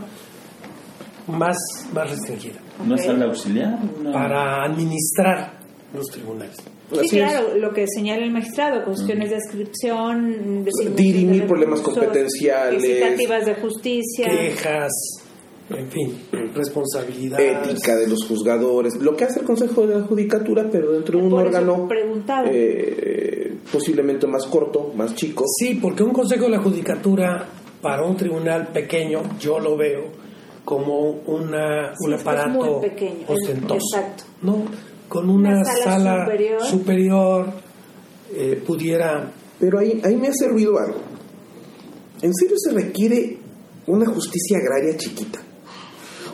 [1.28, 1.58] más,
[1.94, 3.78] más restringida ¿Una sala auxiliar?
[4.00, 5.60] Una- para administrar
[5.94, 6.56] los tribunales.
[6.92, 7.32] Sí, Así es.
[7.32, 12.82] claro, lo que señala el magistrado, cuestiones de inscripción, designación Dirimir de problemas recursos, competenciales.
[12.82, 14.30] licitativas de justicia.
[14.30, 14.92] Quejas,
[15.70, 16.18] en fin,
[16.56, 17.40] responsabilidad.
[17.42, 21.26] ética de los juzgadores, lo que hace el Consejo de la Judicatura, pero dentro de
[21.26, 21.88] un órgano
[22.50, 25.44] eh, posiblemente más corto, más chico.
[25.60, 27.48] Sí, porque un consejo de la judicatura
[27.82, 30.06] para un tribunal pequeño, yo lo veo
[30.64, 33.76] como una, Sí, un que es aparato muy pequeño, ostentoso.
[33.98, 34.24] exacto.
[34.42, 34.66] ¿no?
[35.08, 36.62] Con una, Una sala sala, superior.
[36.66, 37.54] superior,
[38.36, 41.00] eh, pudiera Pero ahí, ahí me hace ruido algo.
[42.22, 43.38] ¿En serio se requiere
[43.88, 45.40] una justicia agraria chiquita?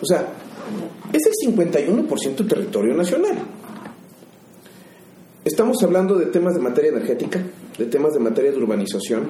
[0.01, 0.27] O sea,
[1.11, 3.37] es el 51% del territorio nacional.
[5.45, 7.43] Estamos hablando de temas de materia energética,
[7.77, 9.27] de temas de materia de urbanización,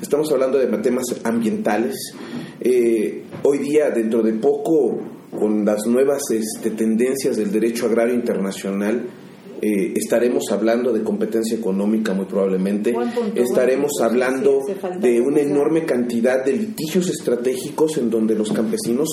[0.00, 1.94] estamos hablando de temas ambientales.
[2.60, 4.98] Eh, hoy día, dentro de poco,
[5.36, 9.06] con las nuevas este, tendencias del derecho agrario internacional,
[9.60, 12.92] eh, estaremos hablando de competencia económica muy probablemente.
[12.92, 14.04] Punto, estaremos punto.
[14.04, 14.60] hablando
[14.98, 19.08] de una enorme cantidad de litigios estratégicos en donde los campesinos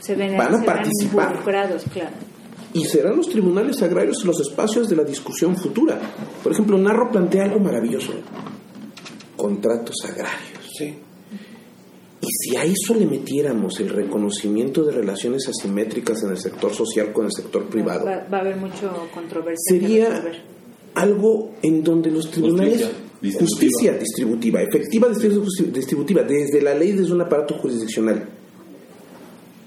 [0.00, 1.44] se ven, van a se participar.
[1.44, 1.76] claro.
[2.74, 6.00] y serán los tribunales agrarios los espacios de la discusión futura.
[6.42, 8.12] Por ejemplo, Narro plantea algo maravilloso.
[9.36, 10.68] Contratos agrarios.
[10.76, 10.98] sí,
[12.32, 17.26] si a eso le metiéramos el reconocimiento de relaciones asimétricas en el sector social con
[17.26, 19.58] el sector privado, Va, va a haber mucho controversia.
[19.78, 20.22] sería
[20.94, 22.92] algo en donde los tribunales Justicia
[23.22, 23.40] distributiva.
[23.46, 28.28] justicia distributiva, efectiva distribu- distributiva, desde la ley, desde un aparato jurisdiccional.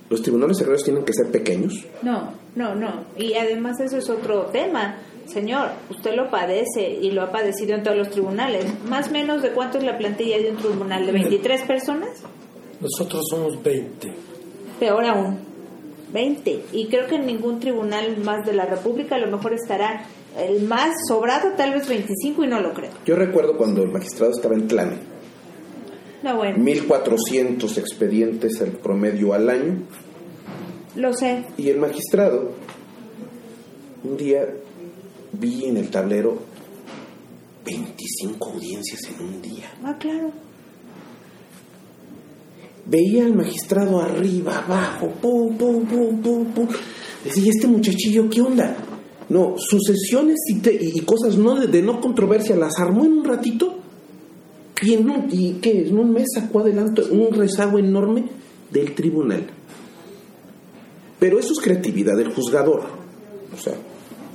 [0.10, 1.74] Los tribunales agrarios tienen que ser pequeños,
[2.04, 3.06] No, no, no.
[3.18, 4.98] Y además eso es otro tema.
[5.26, 8.66] Señor, usted lo padece y lo ha padecido en todos los tribunales.
[8.88, 12.10] Más o menos de cuánto es la plantilla de un tribunal, de 23 personas.
[12.82, 14.12] Nosotros somos 20.
[14.80, 15.38] Peor aún,
[16.14, 16.66] 20.
[16.74, 20.06] Y creo que en ningún tribunal más de la República a lo mejor estará
[20.38, 22.92] el más sobrado, tal vez 25 y no lo creo.
[23.06, 24.98] Yo recuerdo cuando el magistrado estaba en Tlane,
[26.24, 29.78] No, bueno, 1400 expedientes el promedio al año,
[30.96, 31.46] lo sé.
[31.58, 32.52] y el magistrado,
[34.04, 34.46] un día
[35.32, 36.38] vi en el tablero
[37.66, 39.72] 25 audiencias en un día.
[39.84, 40.32] Ah, claro.
[42.88, 46.68] Veía al magistrado arriba, abajo, pum, pum, pum, pum, pum.
[47.24, 48.76] Decía, este muchachillo, ¿qué onda?
[49.28, 53.80] No, sucesiones y, te- y cosas no de, no controversia las armó en un ratito
[54.84, 55.88] y en un, y ¿qué?
[55.88, 58.26] en un mes sacó adelante un rezago enorme
[58.72, 59.48] del tribunal.
[61.20, 62.84] Pero eso es creatividad del juzgador.
[63.52, 63.74] O sea,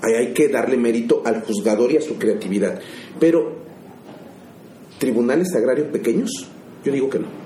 [0.02, 2.80] hay, hay que darle mérito al juzgador y a su creatividad.
[3.20, 3.58] Pero,
[4.98, 6.30] ¿tribunales agrarios pequeños?
[6.84, 7.39] Yo digo que no.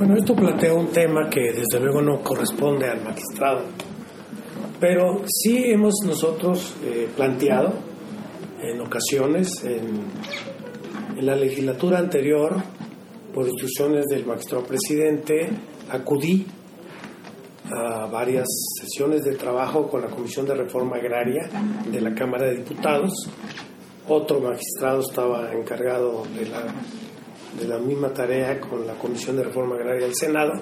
[0.00, 3.64] Bueno, esto plantea un tema que desde luego no corresponde al magistrado,
[4.80, 7.74] pero sí hemos nosotros eh, planteado
[8.62, 10.00] en ocasiones, en,
[11.18, 12.56] en la legislatura anterior,
[13.34, 15.50] por instrucciones del magistrado presidente,
[15.90, 16.46] acudí
[17.70, 18.48] a varias
[18.80, 21.46] sesiones de trabajo con la Comisión de Reforma Agraria
[21.92, 23.12] de la Cámara de Diputados.
[24.08, 26.74] Otro magistrado estaba encargado de la
[27.58, 30.52] de la misma tarea con la Comisión de Reforma Agraria del Senado,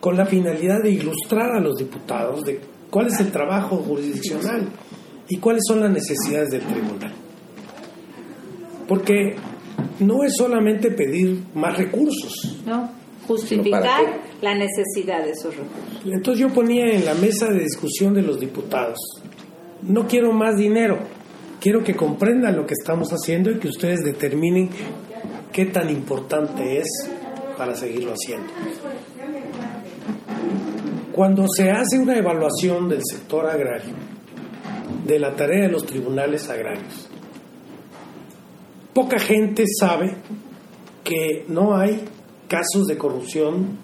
[0.00, 4.68] con la finalidad de ilustrar a los diputados de cuál es el trabajo jurisdiccional
[5.28, 7.12] y cuáles son las necesidades del tribunal.
[8.88, 9.36] Porque
[10.00, 12.60] no es solamente pedir más recursos.
[12.66, 13.00] ¿No?
[13.30, 16.02] ¿para Justificar la necesidad de esos recursos.
[16.04, 18.98] Entonces yo ponía en la mesa de discusión de los diputados,
[19.82, 20.98] no quiero más dinero,
[21.60, 24.70] quiero que comprendan lo que estamos haciendo y que ustedes determinen
[25.52, 26.88] qué tan importante es
[27.56, 28.52] para seguirlo haciendo.
[31.12, 33.94] Cuando se hace una evaluación del sector agrario,
[35.04, 37.08] de la tarea de los tribunales agrarios,
[38.94, 40.16] poca gente sabe
[41.04, 42.04] que no hay
[42.48, 43.78] casos de corrupción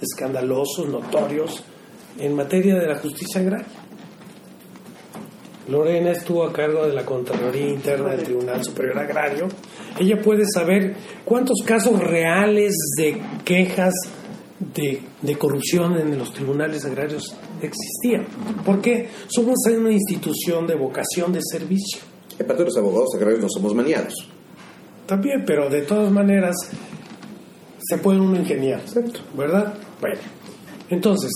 [0.00, 1.62] escandalosos, notorios,
[2.18, 3.79] en materia de la justicia agraria.
[5.68, 9.48] Lorena estuvo a cargo de la Contraloría Interna del Tribunal Superior Agrario.
[9.98, 10.94] Ella puede saber
[11.24, 13.94] cuántos casos reales de quejas
[14.58, 18.26] de, de corrupción en los tribunales agrarios existían.
[18.64, 22.00] Porque somos una institución de vocación de servicio.
[22.42, 24.14] Aparte, los abogados agrarios no somos maniados.
[25.06, 26.56] También, pero de todas maneras
[27.78, 28.80] se puede uno ingeniar.
[29.36, 29.74] ¿verdad?
[30.00, 30.20] Bueno,
[30.88, 31.32] entonces,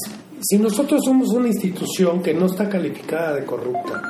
[0.47, 4.03] si nosotros somos una institución que no está calificada de corrupta,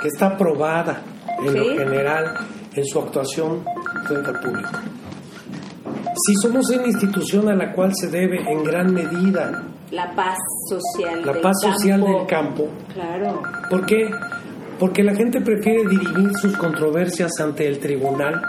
[0.00, 1.02] que está aprobada
[1.38, 2.34] en lo general
[2.74, 3.62] en su actuación
[4.06, 4.70] frente al público,
[6.26, 10.36] si somos una institución a la cual se debe en gran medida La paz
[10.68, 11.24] social.
[11.24, 12.18] la del paz social campo.
[12.18, 13.42] del campo, Claro.
[13.70, 14.10] ¿Por qué?
[14.78, 18.42] Porque la gente prefiere dirimir sus controversias ante el tribunal,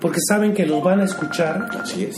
[0.00, 2.16] porque saben que los van a escuchar, Así es.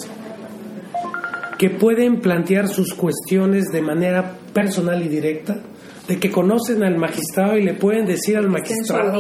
[1.65, 5.63] Que pueden plantear sus cuestiones de manera personal y directa,
[6.07, 9.19] de que conocen al magistrado y le pueden decir al magistrado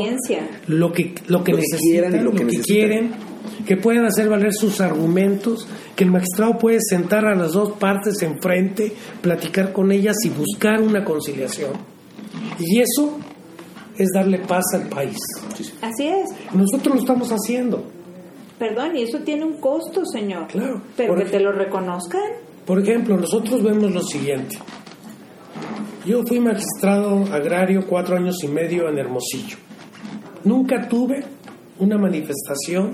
[0.66, 2.76] lo que, lo que Lo que necesitan, lo lo que, que necesitan.
[2.76, 3.11] quieren,
[3.66, 5.66] que pueden hacer valer sus argumentos,
[5.97, 8.92] que el magistrado puede sentar a las dos partes enfrente,
[9.22, 11.70] platicar con ellas y buscar una conciliación.
[12.59, 13.20] Y eso
[13.97, 15.16] es darle paz al país.
[15.80, 16.28] Así es.
[16.53, 17.86] Nosotros lo estamos haciendo.
[18.59, 20.46] Perdón, y eso tiene un costo, señor.
[20.48, 20.80] Claro.
[20.96, 22.22] Pero que te lo reconozcan.
[22.66, 24.59] Por ejemplo, nosotros vemos lo siguiente.
[26.07, 29.57] Yo fui magistrado agrario cuatro años y medio en Hermosillo.
[30.44, 31.24] Nunca tuve
[31.78, 32.92] una manifestación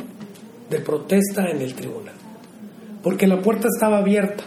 [0.70, 2.14] de protesta en el tribunal,
[3.02, 4.44] porque la puerta estaba abierta,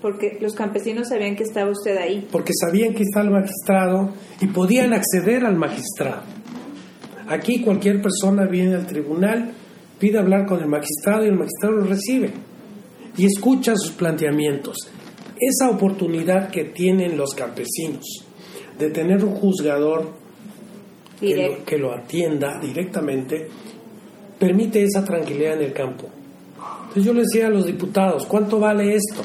[0.00, 2.26] Porque los campesinos sabían que estaba usted ahí.
[2.30, 4.10] porque sabían que estaba el magistrado
[4.40, 6.22] y podían acceder al magistrado.
[7.28, 9.52] Aquí cualquier persona viene al tribunal,
[10.02, 12.32] pide hablar con el magistrado y el magistrado lo recibe
[13.16, 14.76] y escucha sus planteamientos.
[15.38, 18.26] Esa oportunidad que tienen los campesinos
[18.76, 20.10] de tener un juzgador
[21.20, 21.64] que lo, Directo.
[21.64, 23.46] que lo atienda directamente
[24.40, 26.08] permite esa tranquilidad en el campo.
[26.80, 29.22] Entonces yo le decía a los diputados, ¿cuánto vale esto?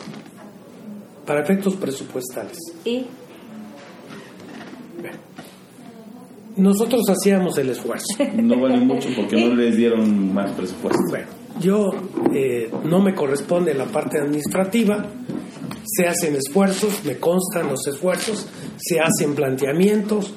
[1.26, 2.56] Para efectos presupuestales.
[2.86, 3.08] Y
[6.58, 8.06] Nosotros hacíamos el esfuerzo.
[8.42, 11.00] No vale mucho porque no les dieron más presupuesto.
[11.10, 11.28] Bueno,
[11.60, 11.92] yo
[12.34, 15.06] eh, no me corresponde la parte administrativa,
[15.84, 18.48] se hacen esfuerzos, me constan los esfuerzos,
[18.78, 20.34] se hacen planteamientos,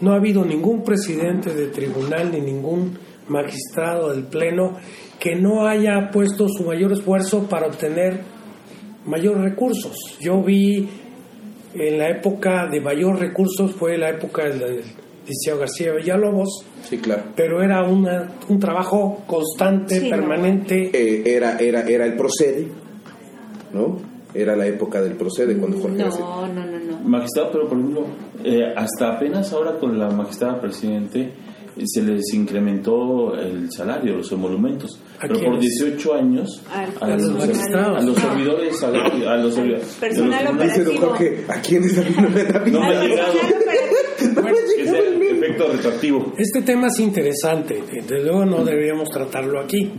[0.00, 2.98] no ha habido ningún presidente de tribunal ni ningún
[3.28, 4.76] magistrado del Pleno
[5.18, 8.22] que no haya puesto su mayor esfuerzo para obtener
[9.06, 9.94] mayores recursos.
[10.20, 10.88] Yo vi
[11.74, 14.82] en la época de mayor recursos fue la época del
[15.30, 17.22] Liceo García Villalobos, Sí, claro.
[17.36, 20.16] pero era una, un trabajo constante, Sí, no.
[20.16, 20.90] permanente.
[20.92, 22.68] Eh, era, era, era el procede,
[23.72, 23.96] ¿no?
[24.34, 26.98] Era la época del procede cuando Jorge no, no, no, no.
[27.08, 28.06] Magistrado, pero por ejemplo,
[28.44, 31.32] eh, hasta apenas ahora con la magistrada presidente
[31.76, 35.00] eh, se les incrementó el salario, los emolumentos.
[35.18, 35.78] ¿A Pero por quiénes?
[35.80, 37.46] 18 años Al a los, a
[38.00, 38.14] los No.
[38.14, 39.96] servidores, agrarios, a los servidores.
[40.00, 40.44] Personal
[40.84, 43.32] don Jorge, ¿a quién es la No me ha llegado.
[43.32, 44.76] personal operativo.
[44.76, 45.18] que sea el
[45.60, 46.32] efecto retroactivo.
[46.38, 49.92] Este tema es interesante, desde luego no deberíamos tratarlo aquí.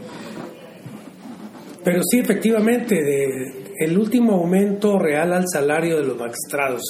[1.83, 6.83] Pero sí, efectivamente, de, el último aumento real al salario de los magistrados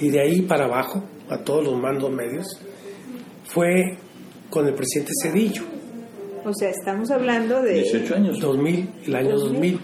[0.00, 2.46] y de ahí para abajo, a todos los mandos medios,
[3.44, 3.96] fue
[4.48, 5.62] con el presidente Cedillo,
[6.44, 8.40] O sea, estamos hablando de 18 años.
[8.40, 9.80] 2000, el año 2000.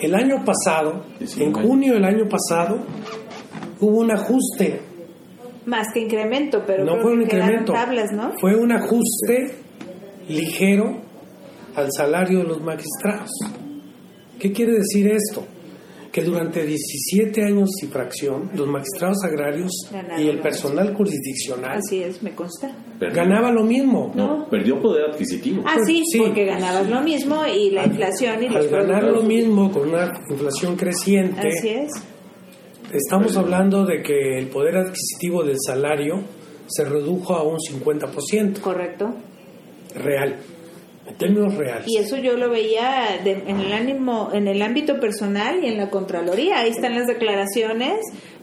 [0.00, 1.68] El año pasado, en 19.
[1.68, 2.78] junio del año pasado,
[3.80, 4.80] hubo un ajuste
[5.70, 8.32] más que incremento, pero no creo fue un que incremento, tablas, ¿no?
[8.38, 9.54] fue un ajuste
[10.28, 11.00] ligero
[11.76, 13.30] al salario de los magistrados.
[14.38, 15.44] ¿Qué quiere decir esto?
[16.12, 22.02] Que durante 17 años y fracción, los magistrados agrarios Ganaron y el personal jurisdiccional Así
[22.02, 22.68] es, me consta.
[22.98, 24.10] Perdió- ganaba lo mismo.
[24.16, 25.62] No, perdió poder adquisitivo.
[25.64, 26.18] Ah, sí, Sí.
[26.18, 30.10] porque ganabas lo mismo y la inflación y los Al ganar lo mismo con una
[30.28, 31.90] inflación creciente, Así es.
[32.92, 36.20] Estamos hablando de que el poder adquisitivo del salario
[36.66, 39.14] se redujo a un 50% Correcto.
[39.94, 40.36] real,
[41.06, 41.84] en términos reales.
[41.88, 45.76] Y eso yo lo veía de- en el ánimo, en el ámbito personal y en
[45.78, 46.60] la contraloría.
[46.60, 47.96] Ahí están las declaraciones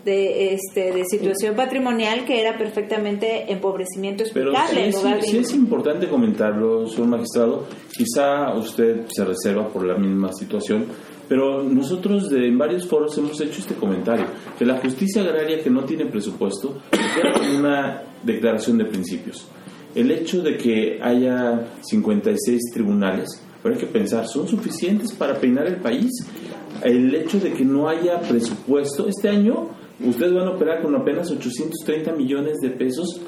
[0.04, 5.22] de este de situación patrimonial que era perfectamente empobrecimiento Pero explicable sí en es, lugar
[5.22, 7.66] de sí es importante comentarlo, señor magistrado.
[7.98, 10.86] Quizá usted se reserva por la misma situación,
[11.28, 14.26] pero nosotros de, en varios foros hemos hecho este comentario,
[14.58, 19.48] que la justicia agraria que no tiene presupuesto queda con una declaración de principios.
[19.96, 25.68] El hecho de que haya 56 tribunales, pero hay que pensar, ¿son suficientes para peinar
[25.68, 26.12] el país?
[26.84, 29.70] El hecho de que no haya presupuesto, este año
[30.06, 33.20] Ustedes van a operar con apenas 830 millones de pesos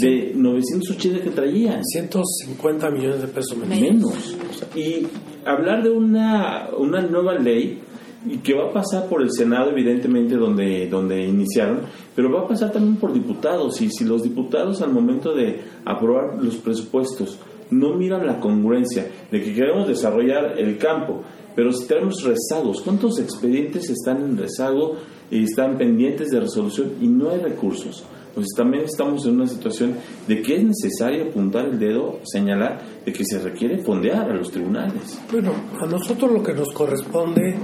[0.00, 1.84] de 980 que traían.
[1.84, 3.80] 150 millones de pesos menos.
[3.80, 4.36] Menos.
[4.76, 5.06] Y
[5.44, 7.80] hablar de una, una nueva ley
[8.26, 11.80] y que va a pasar por el Senado, evidentemente, donde, donde iniciaron,
[12.14, 13.80] pero va a pasar también por diputados.
[13.80, 17.38] Y si los diputados, al momento de aprobar los presupuestos,
[17.70, 21.22] no miran la congruencia de que queremos desarrollar el campo,
[21.54, 24.96] pero si tenemos rezagos, ¿cuántos expedientes están en rezago
[25.30, 28.04] y están pendientes de resolución y no hay recursos?
[28.34, 33.12] Pues también estamos en una situación de que es necesario apuntar el dedo, señalar de
[33.12, 35.18] que se requiere fondear a los tribunales.
[35.30, 37.56] Bueno, a nosotros lo que nos corresponde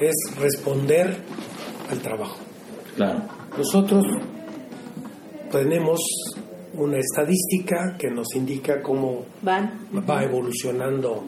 [0.00, 1.16] es responder
[1.90, 2.36] al trabajo.
[2.96, 3.22] Claro.
[3.56, 4.04] Nosotros
[5.50, 6.00] tenemos
[6.74, 9.88] una estadística que nos indica cómo Van.
[10.08, 11.24] va evolucionando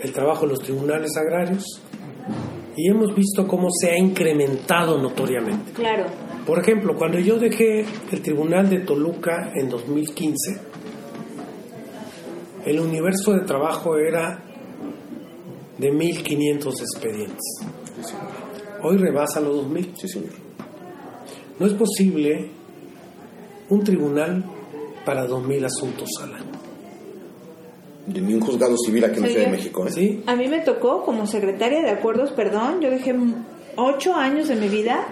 [0.00, 1.64] el trabajo en los tribunales agrarios
[2.76, 5.72] y hemos visto cómo se ha incrementado notoriamente.
[5.72, 6.06] Claro.
[6.46, 10.60] Por ejemplo, cuando yo dejé el Tribunal de Toluca en 2015,
[12.66, 14.42] el universo de trabajo era
[15.78, 17.66] de 1.500 expedientes.
[18.82, 19.94] Hoy rebasa los 2.000.
[19.94, 20.32] Sí, señor.
[21.58, 22.50] No es posible
[23.68, 24.44] un tribunal
[25.04, 26.52] para 2.000 asuntos al año.
[28.06, 29.86] De ni un juzgado civil aquí en la Ciudad de México.
[29.86, 29.90] ¿eh?
[29.92, 30.22] ¿Sí?
[30.26, 33.14] A mí me tocó como secretaria de acuerdos, perdón, yo dejé
[33.76, 35.06] ocho años de mi vida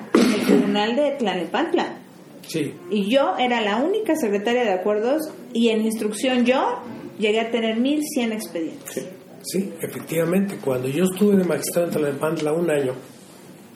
[0.50, 1.98] tribunal de Tlalnepantla.
[2.46, 2.74] Sí.
[2.90, 5.22] Y yo era la única secretaria de acuerdos
[5.52, 6.80] y en instrucción yo
[7.18, 9.08] llegué a tener 1100 expedientes.
[9.42, 10.56] Sí, efectivamente.
[10.62, 12.92] Cuando yo estuve de magistrado en Tlalnepantla un año,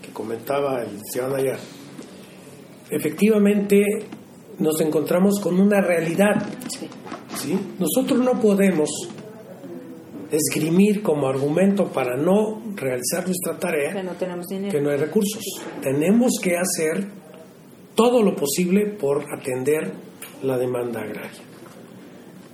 [0.03, 1.59] que comentaba el licenciado Nayar,
[2.91, 3.85] efectivamente
[4.59, 6.47] nos encontramos con una realidad.
[6.69, 6.89] Sí.
[7.37, 7.59] ¿sí?
[7.79, 8.89] Nosotros no podemos
[10.31, 14.81] esgrimir como argumento para no realizar nuestra Que tarea no tenemos que dinero.
[14.83, 15.43] no hay recursos.
[15.83, 17.07] Tenemos que hacer
[17.95, 19.93] todo lo posible por atender
[20.43, 21.43] la demanda agraria.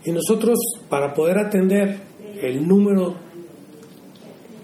[0.04, 0.58] Y nosotros,
[0.88, 1.98] para poder atender
[2.40, 3.16] el número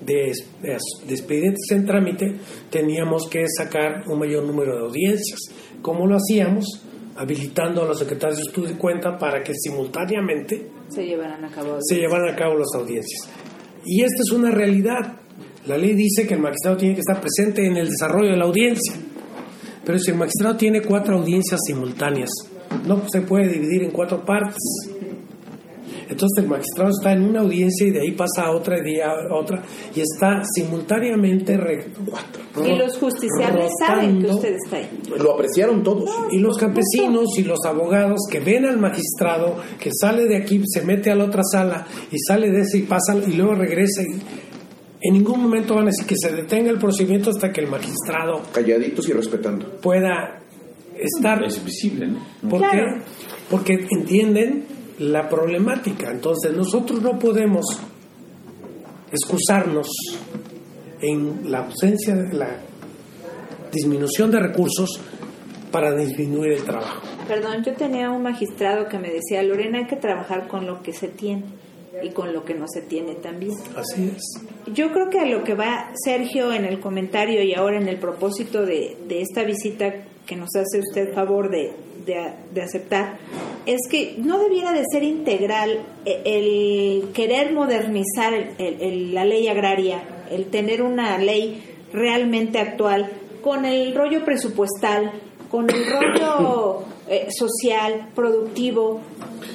[0.05, 0.33] de,
[0.63, 2.37] de expedientes en trámite,
[2.71, 5.41] teníamos que sacar un mayor número de audiencias.
[5.83, 6.65] ¿Cómo lo hacíamos?
[7.17, 11.79] Habilitando a los secretarios de estudio y cuenta para que simultáneamente Se llevarán a cabo.
[11.81, 13.29] se a cabo las audiencias.
[13.85, 15.21] Y esta es una realidad.
[15.67, 18.45] La ley dice que el magistrado tiene que estar presente en el desarrollo de la
[18.45, 18.95] audiencia.
[19.85, 22.31] Pero si el magistrado tiene cuatro audiencias simultáneas,
[22.87, 24.63] no se puede dividir en cuatro partes.
[26.09, 29.03] Entonces el magistrado está en una audiencia y de ahí pasa a otra y de
[29.03, 29.63] ahí a otra
[29.95, 31.87] y está simultáneamente re-
[32.65, 34.89] Y los justiciables saben que usted está ahí.
[35.19, 36.09] Lo apreciaron todos.
[36.31, 40.83] Y los campesinos y los abogados que ven al magistrado que sale de aquí, se
[40.83, 44.07] mete a la otra sala y sale de ese y pasa y luego regresa y
[45.09, 48.43] en ningún momento van a decir que se detenga el procedimiento hasta que el magistrado
[48.53, 49.77] Calladitos y respetando.
[49.83, 50.41] pueda
[50.99, 51.45] estar.
[51.45, 52.21] Es visible, ¿no?
[52.49, 52.95] ¿Por Claro.
[52.97, 53.03] qué?
[53.51, 54.65] Porque entienden
[54.99, 56.11] la problemática.
[56.11, 57.65] Entonces nosotros no podemos
[59.13, 59.89] excusarnos
[61.01, 62.49] en la ausencia de la
[63.73, 65.01] disminución de recursos
[65.71, 67.03] para disminuir el trabajo.
[67.29, 70.93] Perdón, yo tenía un magistrado que me decía, Lorena, hay que trabajar con lo que
[70.93, 71.43] se tiene
[72.03, 73.53] y con lo que no se tiene también.
[73.77, 74.23] Así es.
[74.73, 77.99] Yo creo que a lo que va Sergio en el comentario y ahora en el
[77.99, 79.93] propósito de, de esta visita
[80.25, 81.73] que nos hace usted favor de,
[82.07, 83.19] de- de aceptar,
[83.67, 90.03] es que no debiera de ser integral e- el querer modernizar el- la ley agraria,
[90.31, 91.63] el tener una ley
[91.93, 93.11] realmente actual,
[93.43, 95.13] con el rollo presupuestal,
[95.51, 99.01] con el rollo eh, social, productivo,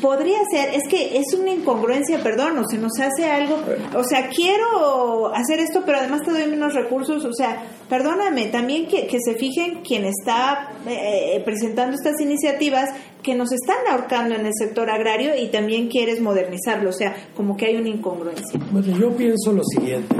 [0.02, 3.58] podría ser, es que es una incongruencia, perdón, o se nos hace algo,
[3.96, 8.88] o sea, quiero hacer esto, pero además te doy menos recursos, o sea, perdóname, también
[8.88, 12.90] que, que se fijen quien está eh, presentando estas iniciativas
[13.22, 17.56] que nos están ahorcando en el sector agrario y también quieres modernizarlo, o sea, como
[17.56, 18.60] que hay una incongruencia.
[18.72, 20.16] Bueno, yo pienso lo siguiente.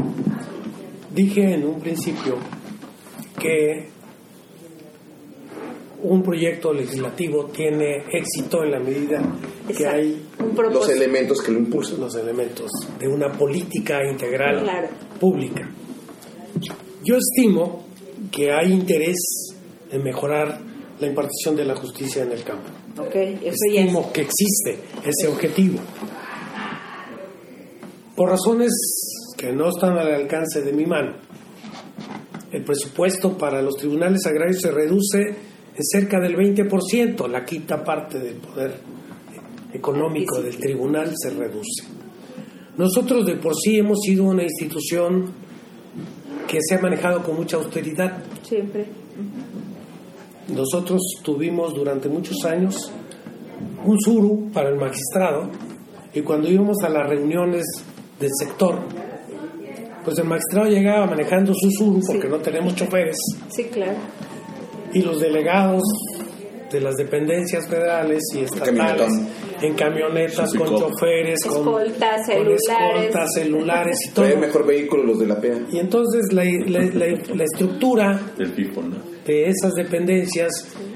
[1.14, 2.38] Dije en un principio
[3.40, 3.91] que
[6.04, 9.22] un proyecto legislativo tiene éxito en la medida
[9.68, 9.98] que Exacto.
[9.98, 10.22] hay
[10.74, 12.00] Los elementos que lo impulsan.
[12.00, 14.88] los elementos de una política integral Claro.
[15.20, 15.70] pública.
[17.04, 17.86] Yo estimo
[18.32, 19.18] que hay interés
[19.92, 20.60] en mejorar
[21.00, 22.70] la impartición de la justicia en el campo.
[23.00, 23.40] Ok, eso
[23.74, 23.86] ya es.
[23.88, 25.80] Estimo que existe ese objetivo.
[28.16, 28.72] Por razones
[29.38, 31.14] que no están al alcance de mi mano,
[32.52, 35.36] el presupuesto para los tribunales agrarios se reduce
[35.76, 38.76] en cerca del 20%, la quinta parte del poder
[39.74, 41.84] económico del tribunal se reduce.
[42.78, 45.32] Nosotros de por sí hemos sido una institución
[46.48, 48.86] que se ha manejado con mucha austeridad Siempre.
[50.54, 52.92] nosotros tuvimos durante muchos años
[53.86, 55.50] un suru para el magistrado
[56.14, 57.64] y cuando íbamos a las reuniones
[58.20, 58.80] del sector,
[60.04, 63.16] pues el magistrado llegaba manejando su suru porque no tenemos choferes
[63.50, 63.94] Sí, claro.
[64.94, 65.82] Y los delegados
[66.72, 69.12] de las dependencias federales y estatales
[69.62, 72.62] en camionetas con choferes, con, Escoltas, con celulares.
[72.70, 74.38] escoltas, celulares y todo.
[74.38, 75.60] Mejor vehículo los de la PEA.
[75.70, 78.96] Y entonces la, la- la- la estructura Del FIFO, ¿no?
[79.26, 80.52] de esas dependencias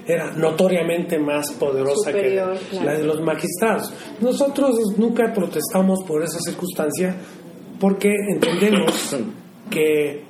[0.08, 2.86] era notoriamente más poderosa Superior, que claro.
[2.86, 3.93] la de los magistrados.
[4.22, 7.18] Nosotros nunca protestamos por esa circunstancia
[7.82, 9.16] porque entendemos
[9.70, 10.24] que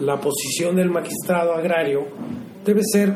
[0.00, 2.06] la posición del magistrado agrario
[2.66, 3.14] debe ser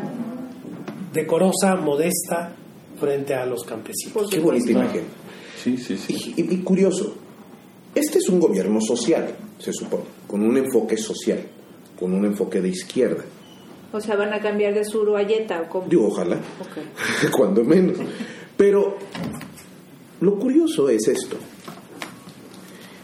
[1.13, 2.53] decorosa, modesta
[2.99, 4.31] frente a los campesinos.
[4.31, 5.03] Qué bonita imagen.
[5.63, 6.33] Sí, sí, sí.
[6.37, 7.15] Y, curioso,
[7.95, 11.41] este es un gobierno social, se supone, con un enfoque social,
[11.99, 13.25] con un enfoque de izquierda.
[13.93, 15.89] O sea, van a cambiar de suru a yeta o cómo?
[15.89, 17.31] Digo, ojalá, Ok.
[17.37, 17.99] cuando menos.
[18.57, 18.97] Pero
[20.21, 21.37] lo curioso es esto.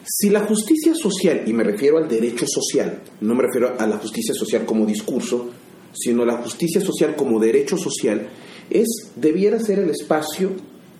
[0.04, 3.96] Si la justicia social, y me refiero al derecho social, no me refiero a la
[3.96, 5.50] justicia social como discurso,
[5.98, 8.28] sino la justicia social como derecho social,
[8.70, 8.86] es
[9.16, 10.50] debiera ser el espacio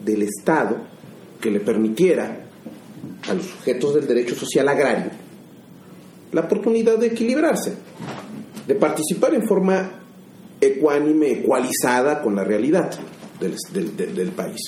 [0.04, 0.76] del Estado
[1.40, 2.46] que le permitiera
[3.28, 5.10] a los sujetos del derecho social agrario
[6.32, 7.74] la oportunidad de equilibrarse,
[8.66, 10.00] de participar en forma
[10.60, 12.90] ecuánime, ecualizada con la realidad
[13.40, 13.54] del,
[14.14, 14.60] del- país.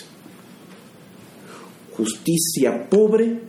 [1.97, 3.41] Justicia pobre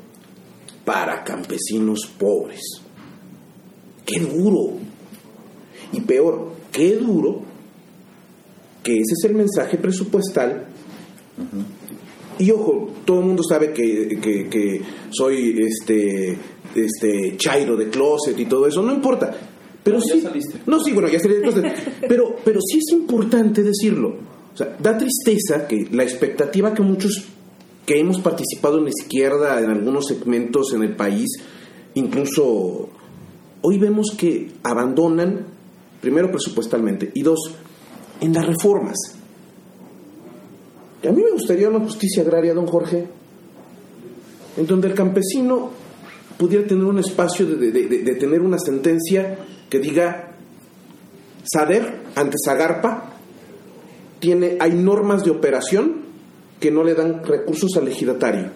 [0.84, 2.62] para campesinos pobres.
[4.06, 4.78] Qué duro.
[5.94, 7.42] Y peor, qué duro
[8.84, 10.66] que ese es el mensaje presupuestal.
[12.38, 16.38] Y ojo, todo el mundo sabe que, que- que soy este,
[16.76, 19.36] este chairo de closet y todo eso, no importa.
[19.84, 20.60] Pero No, ya sí, saliste.
[20.66, 21.66] no, sí, bueno, ya salí de closet.
[22.08, 24.16] pero, pero sí es importante decirlo.
[24.54, 27.26] O sea, da tristeza que la expectativa que muchos
[27.86, 31.28] que hemos participado en la izquierda en algunos segmentos en el país,
[31.96, 32.90] incluso
[33.62, 35.46] hoy vemos que abandonan,
[36.02, 37.56] primero presupuestalmente, y dos,
[38.22, 38.98] en las reformas.
[41.02, 43.08] Y a mí me gustaría una justicia agraria, don Jorge,
[44.58, 45.72] en donde el campesino
[46.38, 49.38] pudiera tener un espacio de, tener una sentencia
[49.70, 50.36] que diga,
[51.44, 53.14] Sader, ante Zagarpa,
[54.20, 56.02] tiene, hay normas de operación
[56.60, 58.52] que no le dan recursos al legislatario.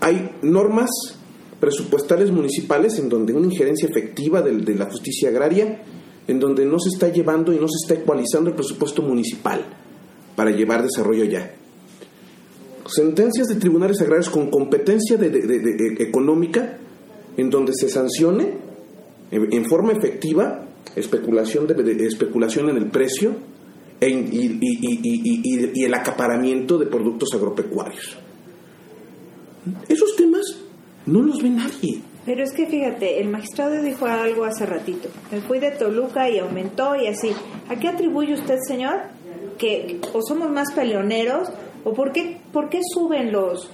[0.00, 0.90] Hay normas
[1.60, 5.82] presupuestales municipales en donde una injerencia efectiva del- de, la justicia agraria,
[6.26, 9.64] en donde no se está llevando y no se está ecualizando el presupuesto municipal
[10.36, 11.54] para llevar desarrollo allá.
[12.86, 16.78] Sentencias de tribunales agrarios con competencia de- de- de- de- económica
[17.36, 18.52] en donde se sancione
[19.30, 23.32] en, forma efectiva especulación, de, de- especulación en el precio
[24.00, 24.60] e y-
[25.74, 28.16] y el acaparamiento de productos agropecuarios.
[29.88, 30.42] Esos temas
[31.06, 32.02] no los ve nadie.
[32.24, 35.08] Pero es que fíjate, el magistrado dijo algo hace ratito.
[35.30, 37.32] Me fui de Toluca y aumentó y así.
[37.68, 39.02] ¿A qué atribuye usted, señor?
[39.58, 41.48] Que o somos más peleoneros
[41.84, 43.70] o por qué, por qué suben los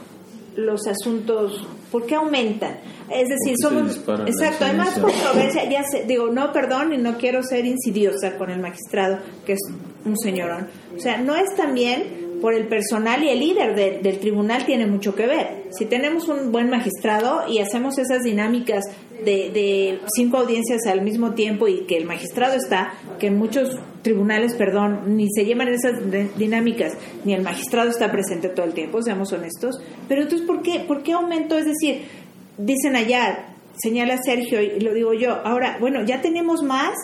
[0.57, 2.79] los asuntos, por qué aumentan?
[3.11, 7.43] Es decir, somos exacto, hay más controversia, ya sé, digo, no, perdón, y no quiero
[7.43, 9.61] ser insidiosa con el magistrado, que es
[10.05, 10.69] un señorón.
[10.97, 14.87] O sea, no es también por el personal y el líder de- del tribunal tiene
[14.87, 15.65] mucho que ver.
[15.71, 18.85] Si tenemos un buen magistrado y hacemos esas dinámicas
[19.25, 23.79] de, de cinco audiencias al mismo tiempo y que el magistrado está, que en muchos
[24.03, 28.73] tribunales, perdón, ni se llevan esas de- dinámicas, ni el magistrado está presente todo el
[28.73, 29.79] tiempo, seamos honestos.
[30.09, 31.59] Pero entonces, ¿por qué, por qué aumentó?
[31.59, 32.03] Es decir,
[32.57, 36.95] dicen allá, señala Sergio y lo digo yo, ahora, bueno, ya tenemos más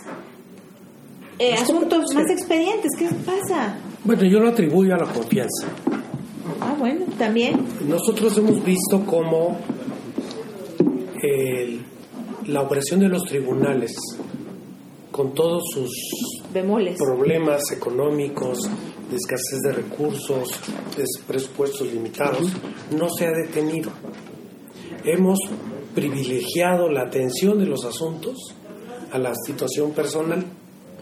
[1.39, 3.76] eh, asuntos, más expedientes, ¿qué pasa?
[4.07, 5.66] Bueno, yo lo atribuyo a la confianza.
[6.61, 7.61] Ah, bueno, también.
[7.88, 9.59] Nosotros hemos visto cómo
[11.22, 11.80] el-
[12.46, 13.94] la operación de los tribunales,
[15.11, 15.90] con todos sus
[16.52, 16.98] Bemoles.
[16.98, 18.59] problemas económicos,
[19.11, 20.50] de escasez de recursos,
[20.96, 22.52] de presupuestos limitados,
[22.96, 23.90] no se ha detenido.
[25.04, 25.38] Hemos
[25.94, 28.36] privilegiado la atención de los asuntos
[29.12, 30.44] a la situación personal.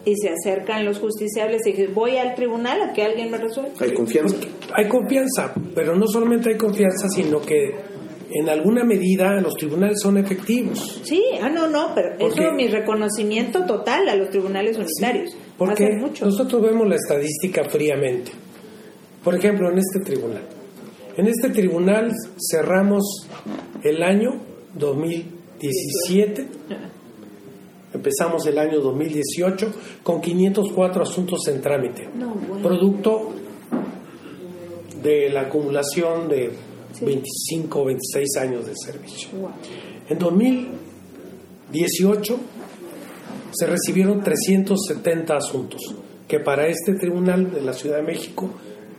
[0.05, 3.73] Y se acercan los justiciables y dicen, voy al tribunal a que alguien me resuelva.
[3.81, 4.37] Hay confianza.
[4.75, 7.75] Hay confianza, pero no solamente hay confianza, sino que
[8.31, 11.01] en alguna medida los tribunales son efectivos.
[11.05, 12.53] Sí, ah, no, no, pero ¿Por eso qué?
[12.53, 15.37] mi reconocimiento total a los tribunales unitarios.
[15.57, 16.27] Porque mucho.
[16.27, 18.33] nosotros vemos la estadística fríamente.
[19.23, 20.43] Por ejemplo, en este tribunal.
[21.17, 22.13] En este tribunal
[22.51, 23.29] cerramos
[23.85, 24.31] el año
[24.75, 26.47] 2017
[27.95, 29.73] Empezamos el año 2018
[30.03, 32.63] con 504 asuntos en trámite, No, bueno.
[32.63, 33.33] producto
[35.03, 36.51] de la acumulación de
[37.01, 39.29] 25 o 26 años de servicio.
[39.39, 39.51] Wow.
[40.09, 42.37] En 2018
[43.53, 45.81] se recibieron 370 asuntos,
[46.27, 48.51] que para este tribunal de la Ciudad de México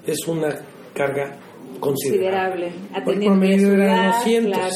[0.07, 0.61] es una
[0.93, 1.35] carga
[1.79, 2.71] considerable.
[2.71, 2.93] Considerable.
[2.93, 4.53] A promedio eran estudiar, 200.
[4.53, 4.75] claro.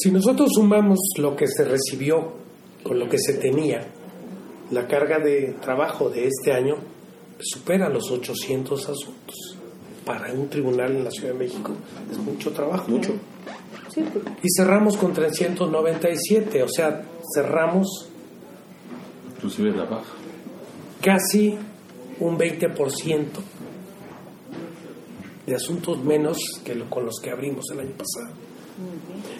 [0.00, 2.32] Si nosotros sumamos lo que se recibió
[2.84, 3.84] con lo que se tenía,
[4.70, 6.76] la carga de trabajo de este año
[7.40, 9.56] supera los 800 asuntos.
[10.04, 11.72] Para un tribunal en la Ciudad de México
[12.10, 12.88] es mucho trabajo.
[12.88, 13.12] Mucho.
[13.92, 17.02] Sí, pues, Y cerramos con 397, o sea,
[17.34, 18.08] cerramos
[19.34, 20.14] Inclusive la baja.
[21.02, 21.58] casi
[22.20, 23.26] un 20%
[25.46, 28.47] de asuntos menos que lo, con los que abrimos el año pasado.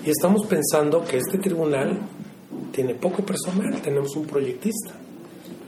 [0.09, 1.99] Y estamos pensando que este tribunal
[2.73, 4.95] tiene poco personal, tenemos un proyectista.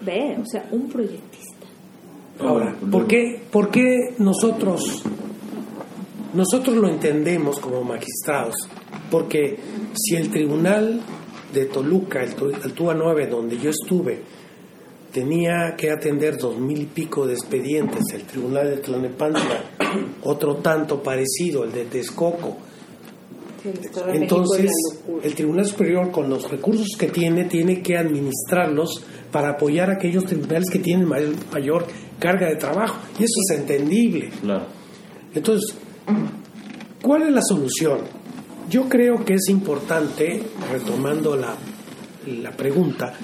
[0.01, 1.66] ve, o sea, un proyectista.
[2.38, 5.03] Ahora, ¿por qué, por qué nosotros,
[6.32, 8.55] nosotros lo entendemos como magistrados?
[9.11, 9.59] Porque
[9.93, 11.03] si el tribunal
[11.53, 12.34] de Toluca, el,
[12.64, 14.22] el TUA 9, donde yo estuve,
[15.12, 19.64] tenía que atender dos mil y pico de expedientes, el tribunal de Tlalnepantla,
[20.22, 22.57] otro tanto parecido, el de Texcoco,
[23.49, 23.49] Sí, el Estado de México
[24.12, 24.70] entonces,
[25.22, 30.24] el Tribunal Superior, con los recursos que tiene, tiene que administrarlos para apoyar a aquellos
[30.24, 31.86] tribunales que tienen mayor, mayor
[32.18, 32.98] carga de trabajo.
[33.18, 34.30] Y eso es entendible.
[34.40, 34.66] Claro.
[35.34, 35.76] Entonces,
[37.02, 38.00] ¿cuál es la solución?
[38.68, 40.42] Yo creo que es importante,
[40.72, 41.54] retomando la,
[42.26, 43.14] la pregunta,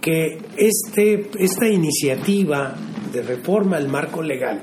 [0.00, 2.74] que este, esta iniciativa
[3.12, 4.62] de reforma al marco legal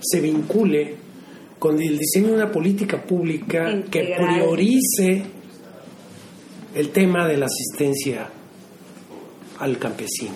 [0.00, 0.96] se vincule
[1.58, 5.22] con el diseño de una política pública que priorice
[6.74, 8.28] el tema de la asistencia
[9.58, 10.34] al campesino.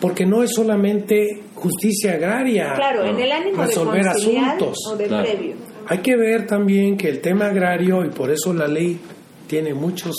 [0.00, 4.76] Porque no es solamente justicia agraria Claro, en el ánimo de resolver asuntos.
[4.92, 5.24] o de Claro.
[5.28, 5.54] previo.
[5.88, 8.98] Hay que ver también que el tema agrario, y por eso la ley
[9.46, 10.14] tiene muchos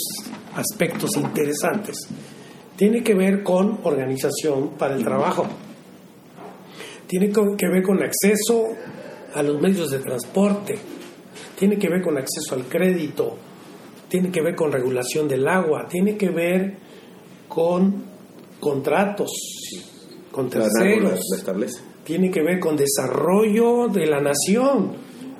[0.56, 1.96] aspectos interesantes,
[2.76, 5.46] tiene que ver con organización para el trabajo.
[7.06, 8.66] Tiene que ver con acceso
[9.34, 10.78] a los medios de transporte,
[11.58, 13.36] tiene que ver con acceso al crédito,
[14.08, 16.76] tiene que ver con regulación del agua, tiene que ver
[17.48, 18.04] con
[18.60, 19.30] contratos
[20.32, 21.80] con terceros la, la establece.
[22.04, 24.92] tiene que ver con desarrollo de la nación,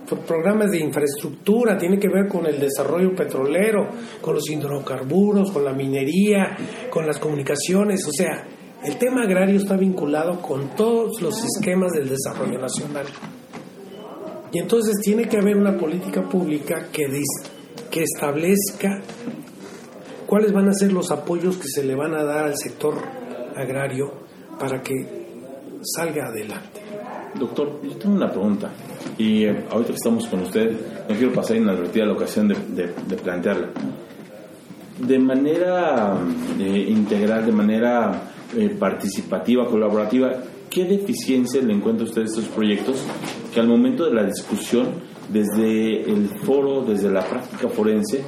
[0.09, 3.89] pro- programas de infraestructura, tiene que ver con el desarrollo petrolero,
[4.21, 6.57] con los hidrocarburos, con la minería,
[6.91, 8.47] con las comunicaciones, o sea,
[8.85, 13.07] el tema agrario está vinculado con todos los esquemas del desarrollo nacional.
[14.53, 17.07] Y entonces tiene que haber una política pública que,
[17.91, 19.01] que establezca
[20.27, 22.95] cuáles van a ser los apoyos que se le van a dar al sector
[23.55, 24.13] agrario
[24.59, 24.95] para que
[25.83, 26.81] salga adelante.
[27.39, 28.71] Doctor, yo tengo una pregunta.
[29.17, 30.71] Y eh, ahorita que estamos con usted,
[31.09, 33.69] no quiero pasar inadvertida la ocasión de plantearla.
[34.99, 36.17] De manera
[36.59, 40.33] eh, integral, de manera eh, participativa, colaborativa,
[40.79, 43.03] ¿qué deficiencias le encuentra usted a estos proyectos
[43.53, 44.87] que al momento de la discusión,
[45.29, 48.23] desde el foro, desde la práctica forense,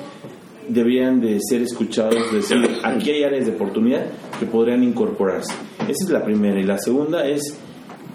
[0.68, 4.05] deberían de ser escuchados, decir, aquí hay áreas de oportunidad
[4.40, 5.55] que podrían incorporarse.
[5.82, 6.59] Esa es la primera.
[6.59, 7.57] Y la segunda es,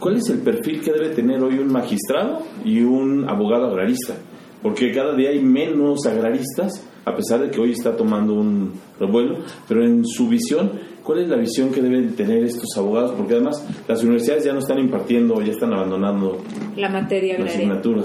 [0.01, 4.15] ¿cuál es el perfil que debe tener hoy un magistrado y un abogado agrarista?
[4.61, 9.37] Porque cada día hay menos agraristas, a pesar de que hoy está tomando un revuelo,
[9.65, 10.73] pero en su visión,
[11.05, 13.13] ¿cuál es la visión que deben tener estos abogados?
[13.15, 16.43] Porque además las universidades ya no están impartiendo, ya están abandonando
[16.75, 18.03] La materia la asignatura.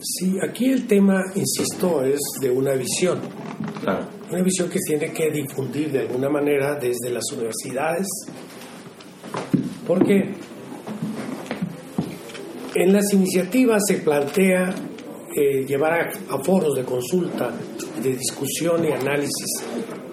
[0.00, 3.18] Sí, aquí el tema, insisto, es de una visión,
[3.82, 8.06] Claro, una visión que se tiene que difundir de alguna manera desde las universidades,
[9.86, 10.34] porque
[12.74, 14.74] en las iniciativas se plantea
[15.34, 17.50] eh, llevar a, a foros de consulta,
[18.02, 19.64] de discusión y análisis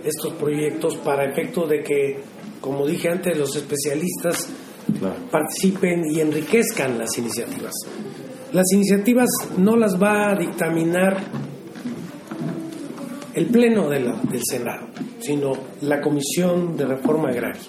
[0.08, 2.20] estos proyectos para efecto de que,
[2.62, 4.48] como dije antes, los especialistas
[5.00, 5.16] claro.
[5.32, 7.74] participen y enriquezcan las iniciativas.
[8.54, 11.18] Las iniciativas no las va a dictaminar
[13.34, 14.88] el Pleno de la- del Senado,
[15.20, 15.52] sino
[15.82, 17.62] la Comisión de Reforma Agraria.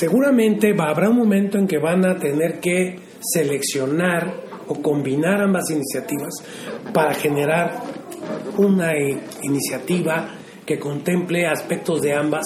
[0.00, 5.70] Seguramente va, habrá un momento en que van a tener que seleccionar o combinar ambas
[5.70, 6.32] iniciativas
[6.92, 7.80] para generar
[8.58, 10.28] una eh, iniciativa
[10.64, 12.44] que contemple aspectos de ambas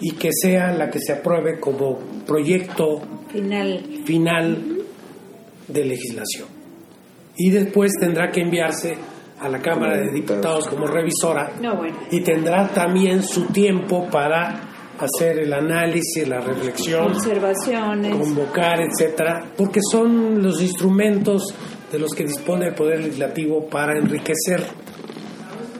[0.00, 3.00] y que sea la que se apruebe como proyecto
[3.30, 3.84] Final.
[4.04, 4.78] final
[5.68, 6.48] de legislación.
[7.36, 8.96] Y después tendrá que enviarse
[9.40, 11.96] a la Cámara de Diputados como revisora No, bueno.
[12.10, 18.14] y tendrá también su tiempo para hacer el análisis, la reflexión, Observaciones.
[18.16, 21.42] convocar, etcétera, porque son los instrumentos
[21.92, 24.62] de los que dispone el Poder Legislativo para enriquecer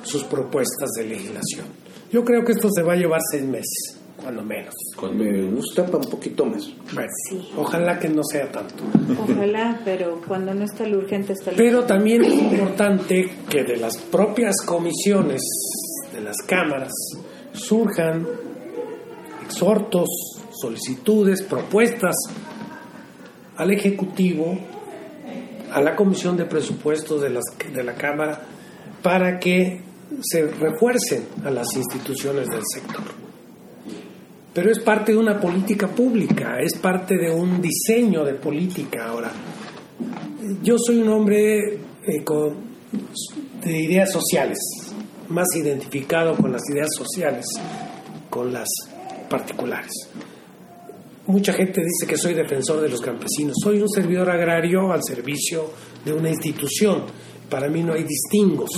[0.02, 1.66] sus propuestas de legislación.
[2.12, 4.74] Yo creo que esto se va a llevar seis meses, cuando menos.
[5.14, 6.62] Me gusta para un poquito más.
[6.92, 7.48] Bueno, Sí.
[7.56, 8.84] ojalá que no sea tanto.
[9.20, 13.76] Ojalá, pero cuando no está lo urgente está lo Pero también es importante que de
[13.78, 15.42] las propias comisiones,
[16.12, 16.92] de las cámaras,
[17.52, 18.26] surjan
[19.44, 20.08] exhortos,
[20.60, 22.14] solicitudes, propuestas
[23.56, 24.58] al Ejecutivo,
[25.74, 28.40] a la Comisión de Presupuestos de, las, de la Cámara,
[29.02, 29.80] para que
[30.22, 33.02] se refuercen a las instituciones del sector.
[34.52, 39.32] Pero es parte de una política pública, es parte de un diseño de política ahora.
[40.62, 42.24] Yo soy un hombre eh,
[43.64, 44.58] de ideas sociales,
[45.28, 47.46] más identificado con las ideas sociales,
[48.30, 48.68] con las
[49.28, 49.90] particulares.
[51.26, 53.56] Mucha gente dice que soy defensor de los campesinos.
[53.62, 55.70] Soy un servidor agrario al servicio
[56.04, 57.04] de una institución.
[57.48, 58.70] Para mí no hay distingos.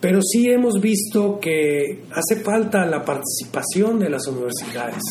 [0.00, 5.02] Pero sí hemos visto que hace falta la participación de las universidades,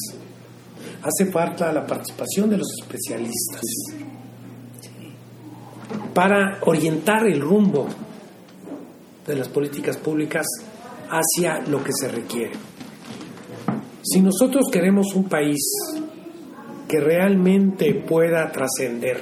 [1.02, 3.62] hace falta la participación de los especialistas
[6.14, 7.88] para orientar el rumbo
[9.28, 10.46] de las políticas públicas
[11.10, 12.54] hacia lo que se requiere.
[14.06, 15.60] Si nosotros queremos un país
[16.88, 19.20] que realmente pueda trascender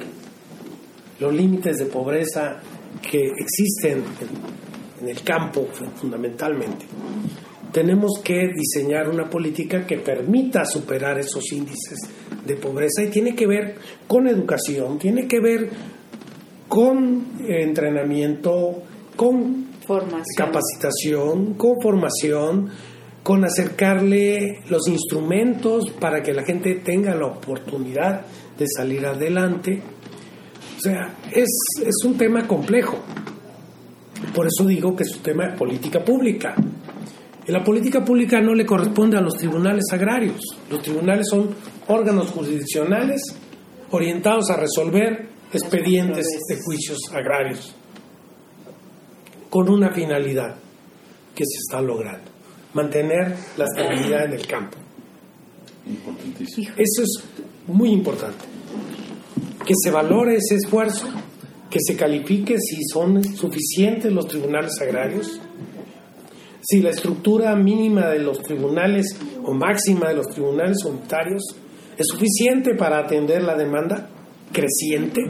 [1.18, 2.60] los límites de pobreza
[3.00, 4.04] que existen
[5.00, 5.66] en, el campo
[5.96, 6.84] fundamentalmente,
[7.72, 11.98] tenemos que diseñar una política que permita superar esos índices
[12.44, 13.76] de pobreza y tiene que ver
[14.06, 15.70] con educación, tiene que ver
[16.68, 18.82] con entrenamiento,
[19.16, 20.24] con Formación.
[20.36, 22.70] capacitación, con formación,
[23.24, 29.82] con acercarle los instrumentos para que la gente tenga la oportunidad de salir adelante.
[30.76, 31.48] O sea, es,
[31.84, 32.98] es un tema complejo.
[34.32, 36.54] Por eso digo que es un tema de política pública.
[37.46, 40.40] Y la política pública no le corresponde a los tribunales agrarios.
[40.70, 41.50] Los tribunales son
[41.88, 43.20] órganos jurisdiccionales
[43.90, 47.74] orientados a resolver expedientes de juicios agrarios
[49.50, 50.56] con una finalidad
[51.34, 52.30] que se está logrando,
[52.74, 54.76] mantener la estabilidad en el campo.
[55.86, 56.68] Importantísimo.
[56.76, 57.24] Eso es
[57.66, 58.44] muy importante.
[59.64, 61.06] Que se valore ese esfuerzo,
[61.70, 65.40] que se califique si son suficientes los tribunales agrarios,
[66.60, 71.42] si la estructura mínima de los tribunales o máxima de los tribunales unitarios
[71.96, 74.08] es suficiente para atender la demanda
[74.54, 75.20] creciente.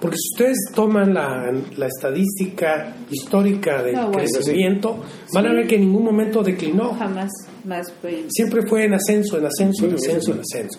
[0.00, 4.18] Porque si ustedes toman la, la estadística histórica del No, bueno.
[4.18, 5.02] crecimiento,
[5.34, 6.94] van a ver que en ningún momento declinó.
[6.94, 7.30] Jamás
[7.64, 8.24] más fue.
[8.30, 10.78] Siempre fue en ascenso, en ascenso, en ascenso, en ascenso.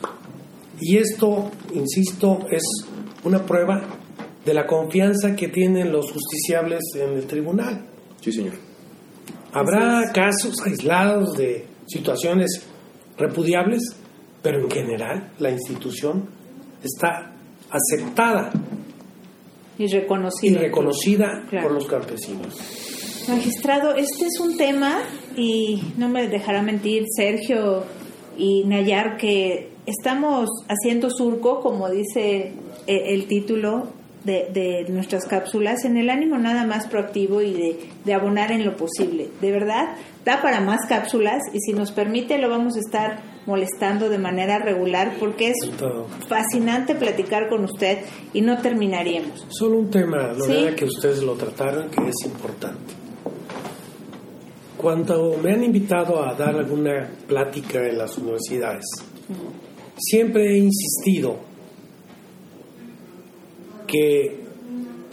[0.79, 2.63] Y esto, insisto, es
[3.23, 3.81] una prueba
[4.45, 7.85] de la confianza que tienen los justiciables en el tribunal.
[8.21, 8.53] Sí, señor.
[9.53, 12.65] Habrá casos aislados de situaciones
[13.17, 13.81] repudiables,
[14.41, 16.27] pero en general la institución
[16.81, 17.35] está
[17.71, 18.51] aceptada
[19.77, 20.59] Y y reconocido.
[20.59, 21.67] reconocida Claro.
[21.67, 22.59] por los campesinos.
[23.27, 24.99] Magistrado, este es un tema
[25.37, 27.83] y no me dejará mentir Sergio
[28.37, 32.53] y Nayar que estamos haciendo surco, como dice
[32.87, 33.87] eh, el título
[34.23, 38.65] de, de nuestras cápsulas, en el ánimo nada más proactivo y de, de abonar en
[38.65, 39.29] lo posible.
[39.41, 39.95] De verdad,
[40.25, 44.59] da para más cápsulas y si nos permite lo vamos a estar molestando de manera
[44.59, 45.55] regular porque es
[46.27, 47.99] fascinante platicar con usted
[48.33, 49.45] y no terminaríamos.
[49.49, 50.75] Solo un tema, Lorena, Sí.
[50.75, 52.93] que ustedes lo trataron, que es importante.
[54.77, 58.85] Cuando me han invitado a dar alguna plática en las universidades,
[59.97, 61.37] siempre he insistido
[63.87, 64.41] que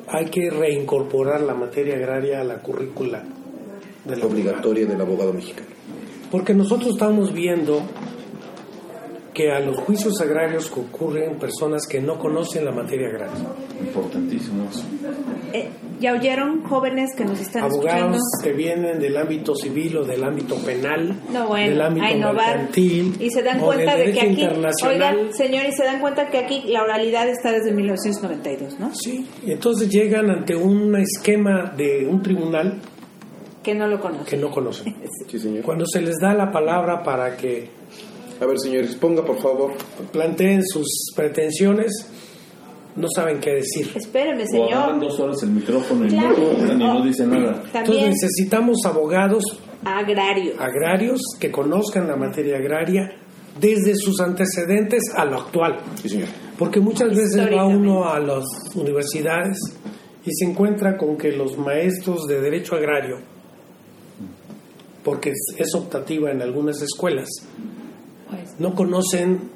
[0.06, 3.24] hay que reincorporar la materia agraria a la currícula
[4.04, 5.68] de la Obligatoria del abogado mexicano.
[6.30, 7.82] Porque nosotros estamos viendo
[9.38, 13.36] que a los juicios agrarios concurren personas que no conocen la materia agraria.
[13.80, 14.82] Importantísimo eso.
[15.52, 15.68] Eh,
[16.00, 18.18] ¿Ya oyeron jóvenes que nos están abogados escuchando?
[18.42, 22.56] que vienen del ámbito civil o del ámbito penal, No, bueno, del ámbito a innovar.
[22.56, 25.16] mercantil Y se dan o cuenta del de que aquí, internacional.
[25.18, 28.92] oigan, señor, y se dan cuenta que aquí la oralidad está desde 1992, ¿no?
[28.94, 32.80] Sí, y entonces llegan ante un esquema de un tribunal
[33.62, 34.26] Que no lo conocen.
[34.26, 34.96] que no conocen.
[35.28, 35.62] Sí, señor.
[35.62, 37.68] Cuando se les da la palabra para que
[38.40, 39.72] A ver, señor, exponga, por favor.
[40.12, 40.86] planteen sus
[41.16, 41.92] pretensiones,
[42.96, 43.90] no saben qué decir.
[43.94, 45.10] Espéreme, O agarran señor.
[45.10, 46.36] dos horas el micrófono y Claro.
[46.36, 47.62] no y no Oh, dicen nada.
[47.74, 49.42] Entonces necesitamos abogados
[49.84, 50.52] agrario.
[50.60, 53.10] agrarios que conozcan la materia agraria
[53.60, 55.78] desde sus antecedentes a lo actual.
[56.00, 56.28] Sí, señor.
[56.58, 59.58] Porque muchas veces va uno a las universidades
[60.24, 63.18] y se encuentra con que los maestros de derecho agrario,
[65.04, 67.28] porque es, optativa en algunas escuelas,
[68.58, 69.50] no conocen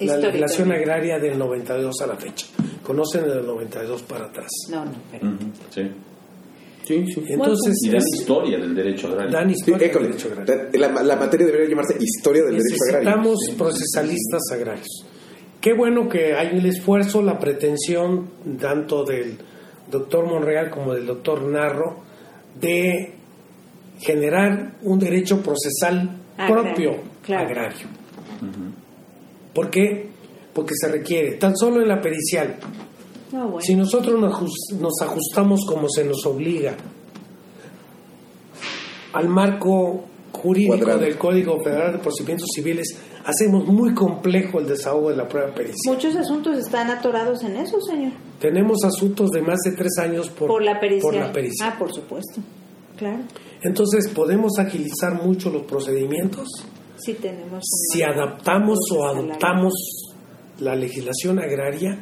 [0.00, 2.46] la legislación agraria del 92 a la fecha,
[2.82, 4.48] conocen del 92 para atrás.
[4.70, 5.38] no, no, pero Ujú,
[5.70, 5.82] Sí.
[6.84, 7.24] Sí, sí.
[7.30, 9.32] Entonces, Y dan es- historia del derecho agrario.
[9.32, 10.06] dan Sí, historia del école.
[10.06, 11.02] derecho agrario.
[11.04, 13.08] La, materia debería llamarse Historia del Derecho Agrario.
[13.10, 15.04] Necesitamos procesalistas agrarios.
[15.60, 18.30] Qué bueno que hay el esfuerzo, la pretensión,
[18.60, 19.36] tanto del
[19.90, 22.04] doctor Monreal como del doctor Narro,
[22.60, 23.14] de
[23.98, 27.08] generar un derecho procesal Agrario, propio claro.
[27.34, 27.86] Agrario.
[29.54, 30.08] ¿Por qué?
[30.52, 32.56] Porque se requiere, tan solo en la pericial,
[33.30, 33.60] bueno.
[33.60, 36.74] si nosotros nos, ajus- nos ajustamos como se nos obliga
[39.12, 41.00] al marco jurídico Cuadrado.
[41.00, 45.94] del Código Federal de Procedimientos Civiles, hacemos muy complejo el desahogo de la prueba pericial.
[45.94, 48.12] Muchos asuntos están atorados en eso, señor.
[48.40, 51.12] Tenemos asuntos de más de tres años por, Por la pericial.
[51.14, 51.72] por la pericial.
[51.74, 52.40] Ah, por supuesto.
[52.98, 53.22] Claro.
[53.62, 56.46] Entonces, podemos agilizar mucho los procedimientos
[56.98, 57.62] Sí tenemos.
[57.92, 59.72] si adaptamos o adoptamos
[60.60, 61.98] la legislación agraria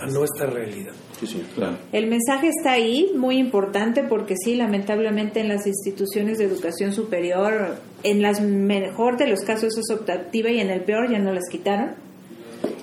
[0.00, 0.92] a nuestra realidad.
[1.20, 1.46] Sí, señor.
[1.54, 1.76] Claro.
[1.92, 7.76] El mensaje está ahí, muy importante, porque sí, lamentablemente en las instituciones de educación superior,
[8.02, 11.44] en las mejor de los casos es optativa y en el peor ya no las
[11.50, 11.90] quitaron.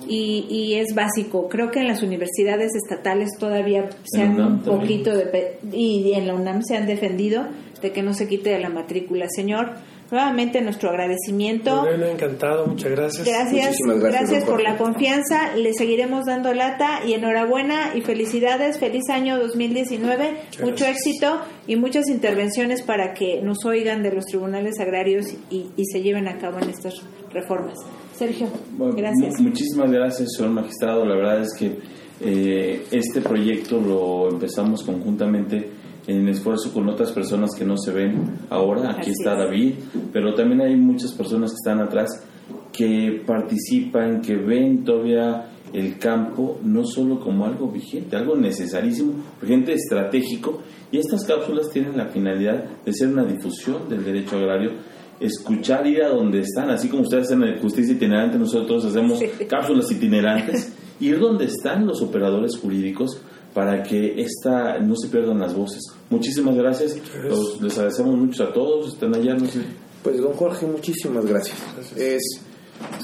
[0.06, 1.48] Y, y es básico.
[1.48, 6.12] Creo que en las universidades estatales todavía se han UNAM un poquito de pe- y
[6.12, 7.46] en la UNAM se han defendido
[7.80, 9.26] de que no se quite de la matrícula.
[9.34, 9.72] Señor,
[10.10, 11.80] nuevamente nuestro agradecimiento.
[11.82, 13.26] Bueno, encantado, muchas gracias.
[13.26, 15.56] Gracias, Muchísimas gracias, por la confianza.
[15.56, 18.78] Le seguiremos dando lata y enhorabuena y felicidades.
[18.78, 20.30] Feliz año 2019.
[20.60, 20.90] Mucho gracias.
[21.06, 26.02] éxito y muchas intervenciones para que nos oigan de los tribunales agrarios y, y se
[26.02, 26.94] lleven a cabo en estas
[27.32, 27.78] reformas.
[28.16, 28.46] Sergio,
[28.76, 29.40] Bueno, gracias.
[29.40, 31.04] mu- muchísimas gracias, señor magistrado.
[31.04, 31.78] La verdad es que
[32.20, 35.68] eh, este proyecto lo empezamos conjuntamente
[36.06, 38.90] en esfuerzo con otras personas que no se ven ahora.
[38.90, 39.38] Aquí Así está es.
[39.38, 39.74] David,
[40.12, 42.24] pero también hay muchas personas que están atrás
[42.72, 49.72] que participan, que ven todavía el campo no solo como algo vigente, algo necesarísimo, urgente,
[49.72, 54.72] estratégico, y estas cápsulas tienen la finalidad de ser una difusión del derecho agrario,
[55.18, 59.90] escuchar, ir a donde están, así como ustedes hacen en justicia itinerante, nosotros hacemos cápsulas
[59.90, 63.20] itinerantes, ir donde están los operadores jurídicos
[63.52, 65.93] para que esta no se pierdan las voces.
[66.10, 69.60] Muchísimas gracias, Los- les agradecemos mucho a todos, están allá, no sé.
[70.02, 71.56] Pues don Jorge, muchísimas gracias.
[71.96, 72.22] Es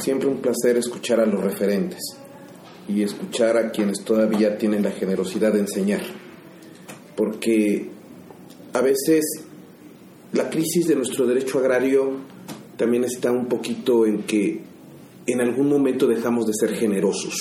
[0.01, 2.01] siempre un placer escuchar a los referentes
[2.89, 6.03] y escuchar a quienes todavía tienen la generosidad de enseñar.
[7.17, 7.89] Porque
[8.75, 9.25] a veces
[10.33, 12.13] la crisis de nuestro derecho agrario
[12.77, 14.61] también está un poquito en que
[15.27, 17.35] en algún momento dejamos de ser generosos.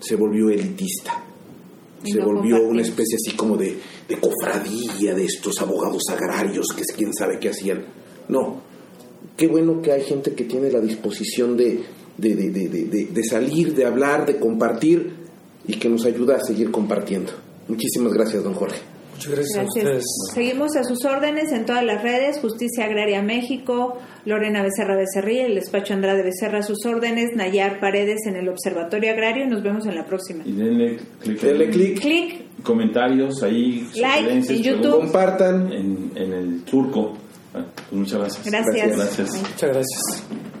[0.00, 1.22] Se volvió elitista.
[2.04, 3.78] Y Se no volvió una especie así como de,
[4.08, 7.84] de cofradía de estos abogados agrarios que quién sabe qué hacían.
[8.28, 8.60] No,
[9.36, 11.82] qué bueno que hay gente que tiene la disposición de,
[12.18, 15.10] de, de- de salir, de hablar, de compartir
[15.66, 17.32] y que nos ayuda a seguir compartiendo.
[17.68, 18.78] Muchísimas gracias, don Jorge.
[19.16, 19.84] Muchas gracias, a Gracias.
[19.84, 20.04] ustedes.
[20.34, 25.54] Seguimos a sus órdenes en todas las redes, Justicia Agraria México, Lorena Becerra Becerril, el
[25.56, 29.86] despacho Andrade Becerra a sus órdenes, Nayar Paredes en el Observatorio Agrario y nos vemos
[29.86, 30.42] en la próxima.
[30.46, 31.40] Y denle clic.
[31.40, 35.00] Denle clic, Clic, Comentarios ahí, Like sugerencias, en YouTube.
[35.00, 35.72] compartan.
[35.72, 37.14] En, en el surco.
[37.54, 38.44] Ah, pues muchas gracias.
[38.50, 38.96] gracias.
[38.96, 39.30] Gracias.
[39.50, 40.55] Muchas gracias.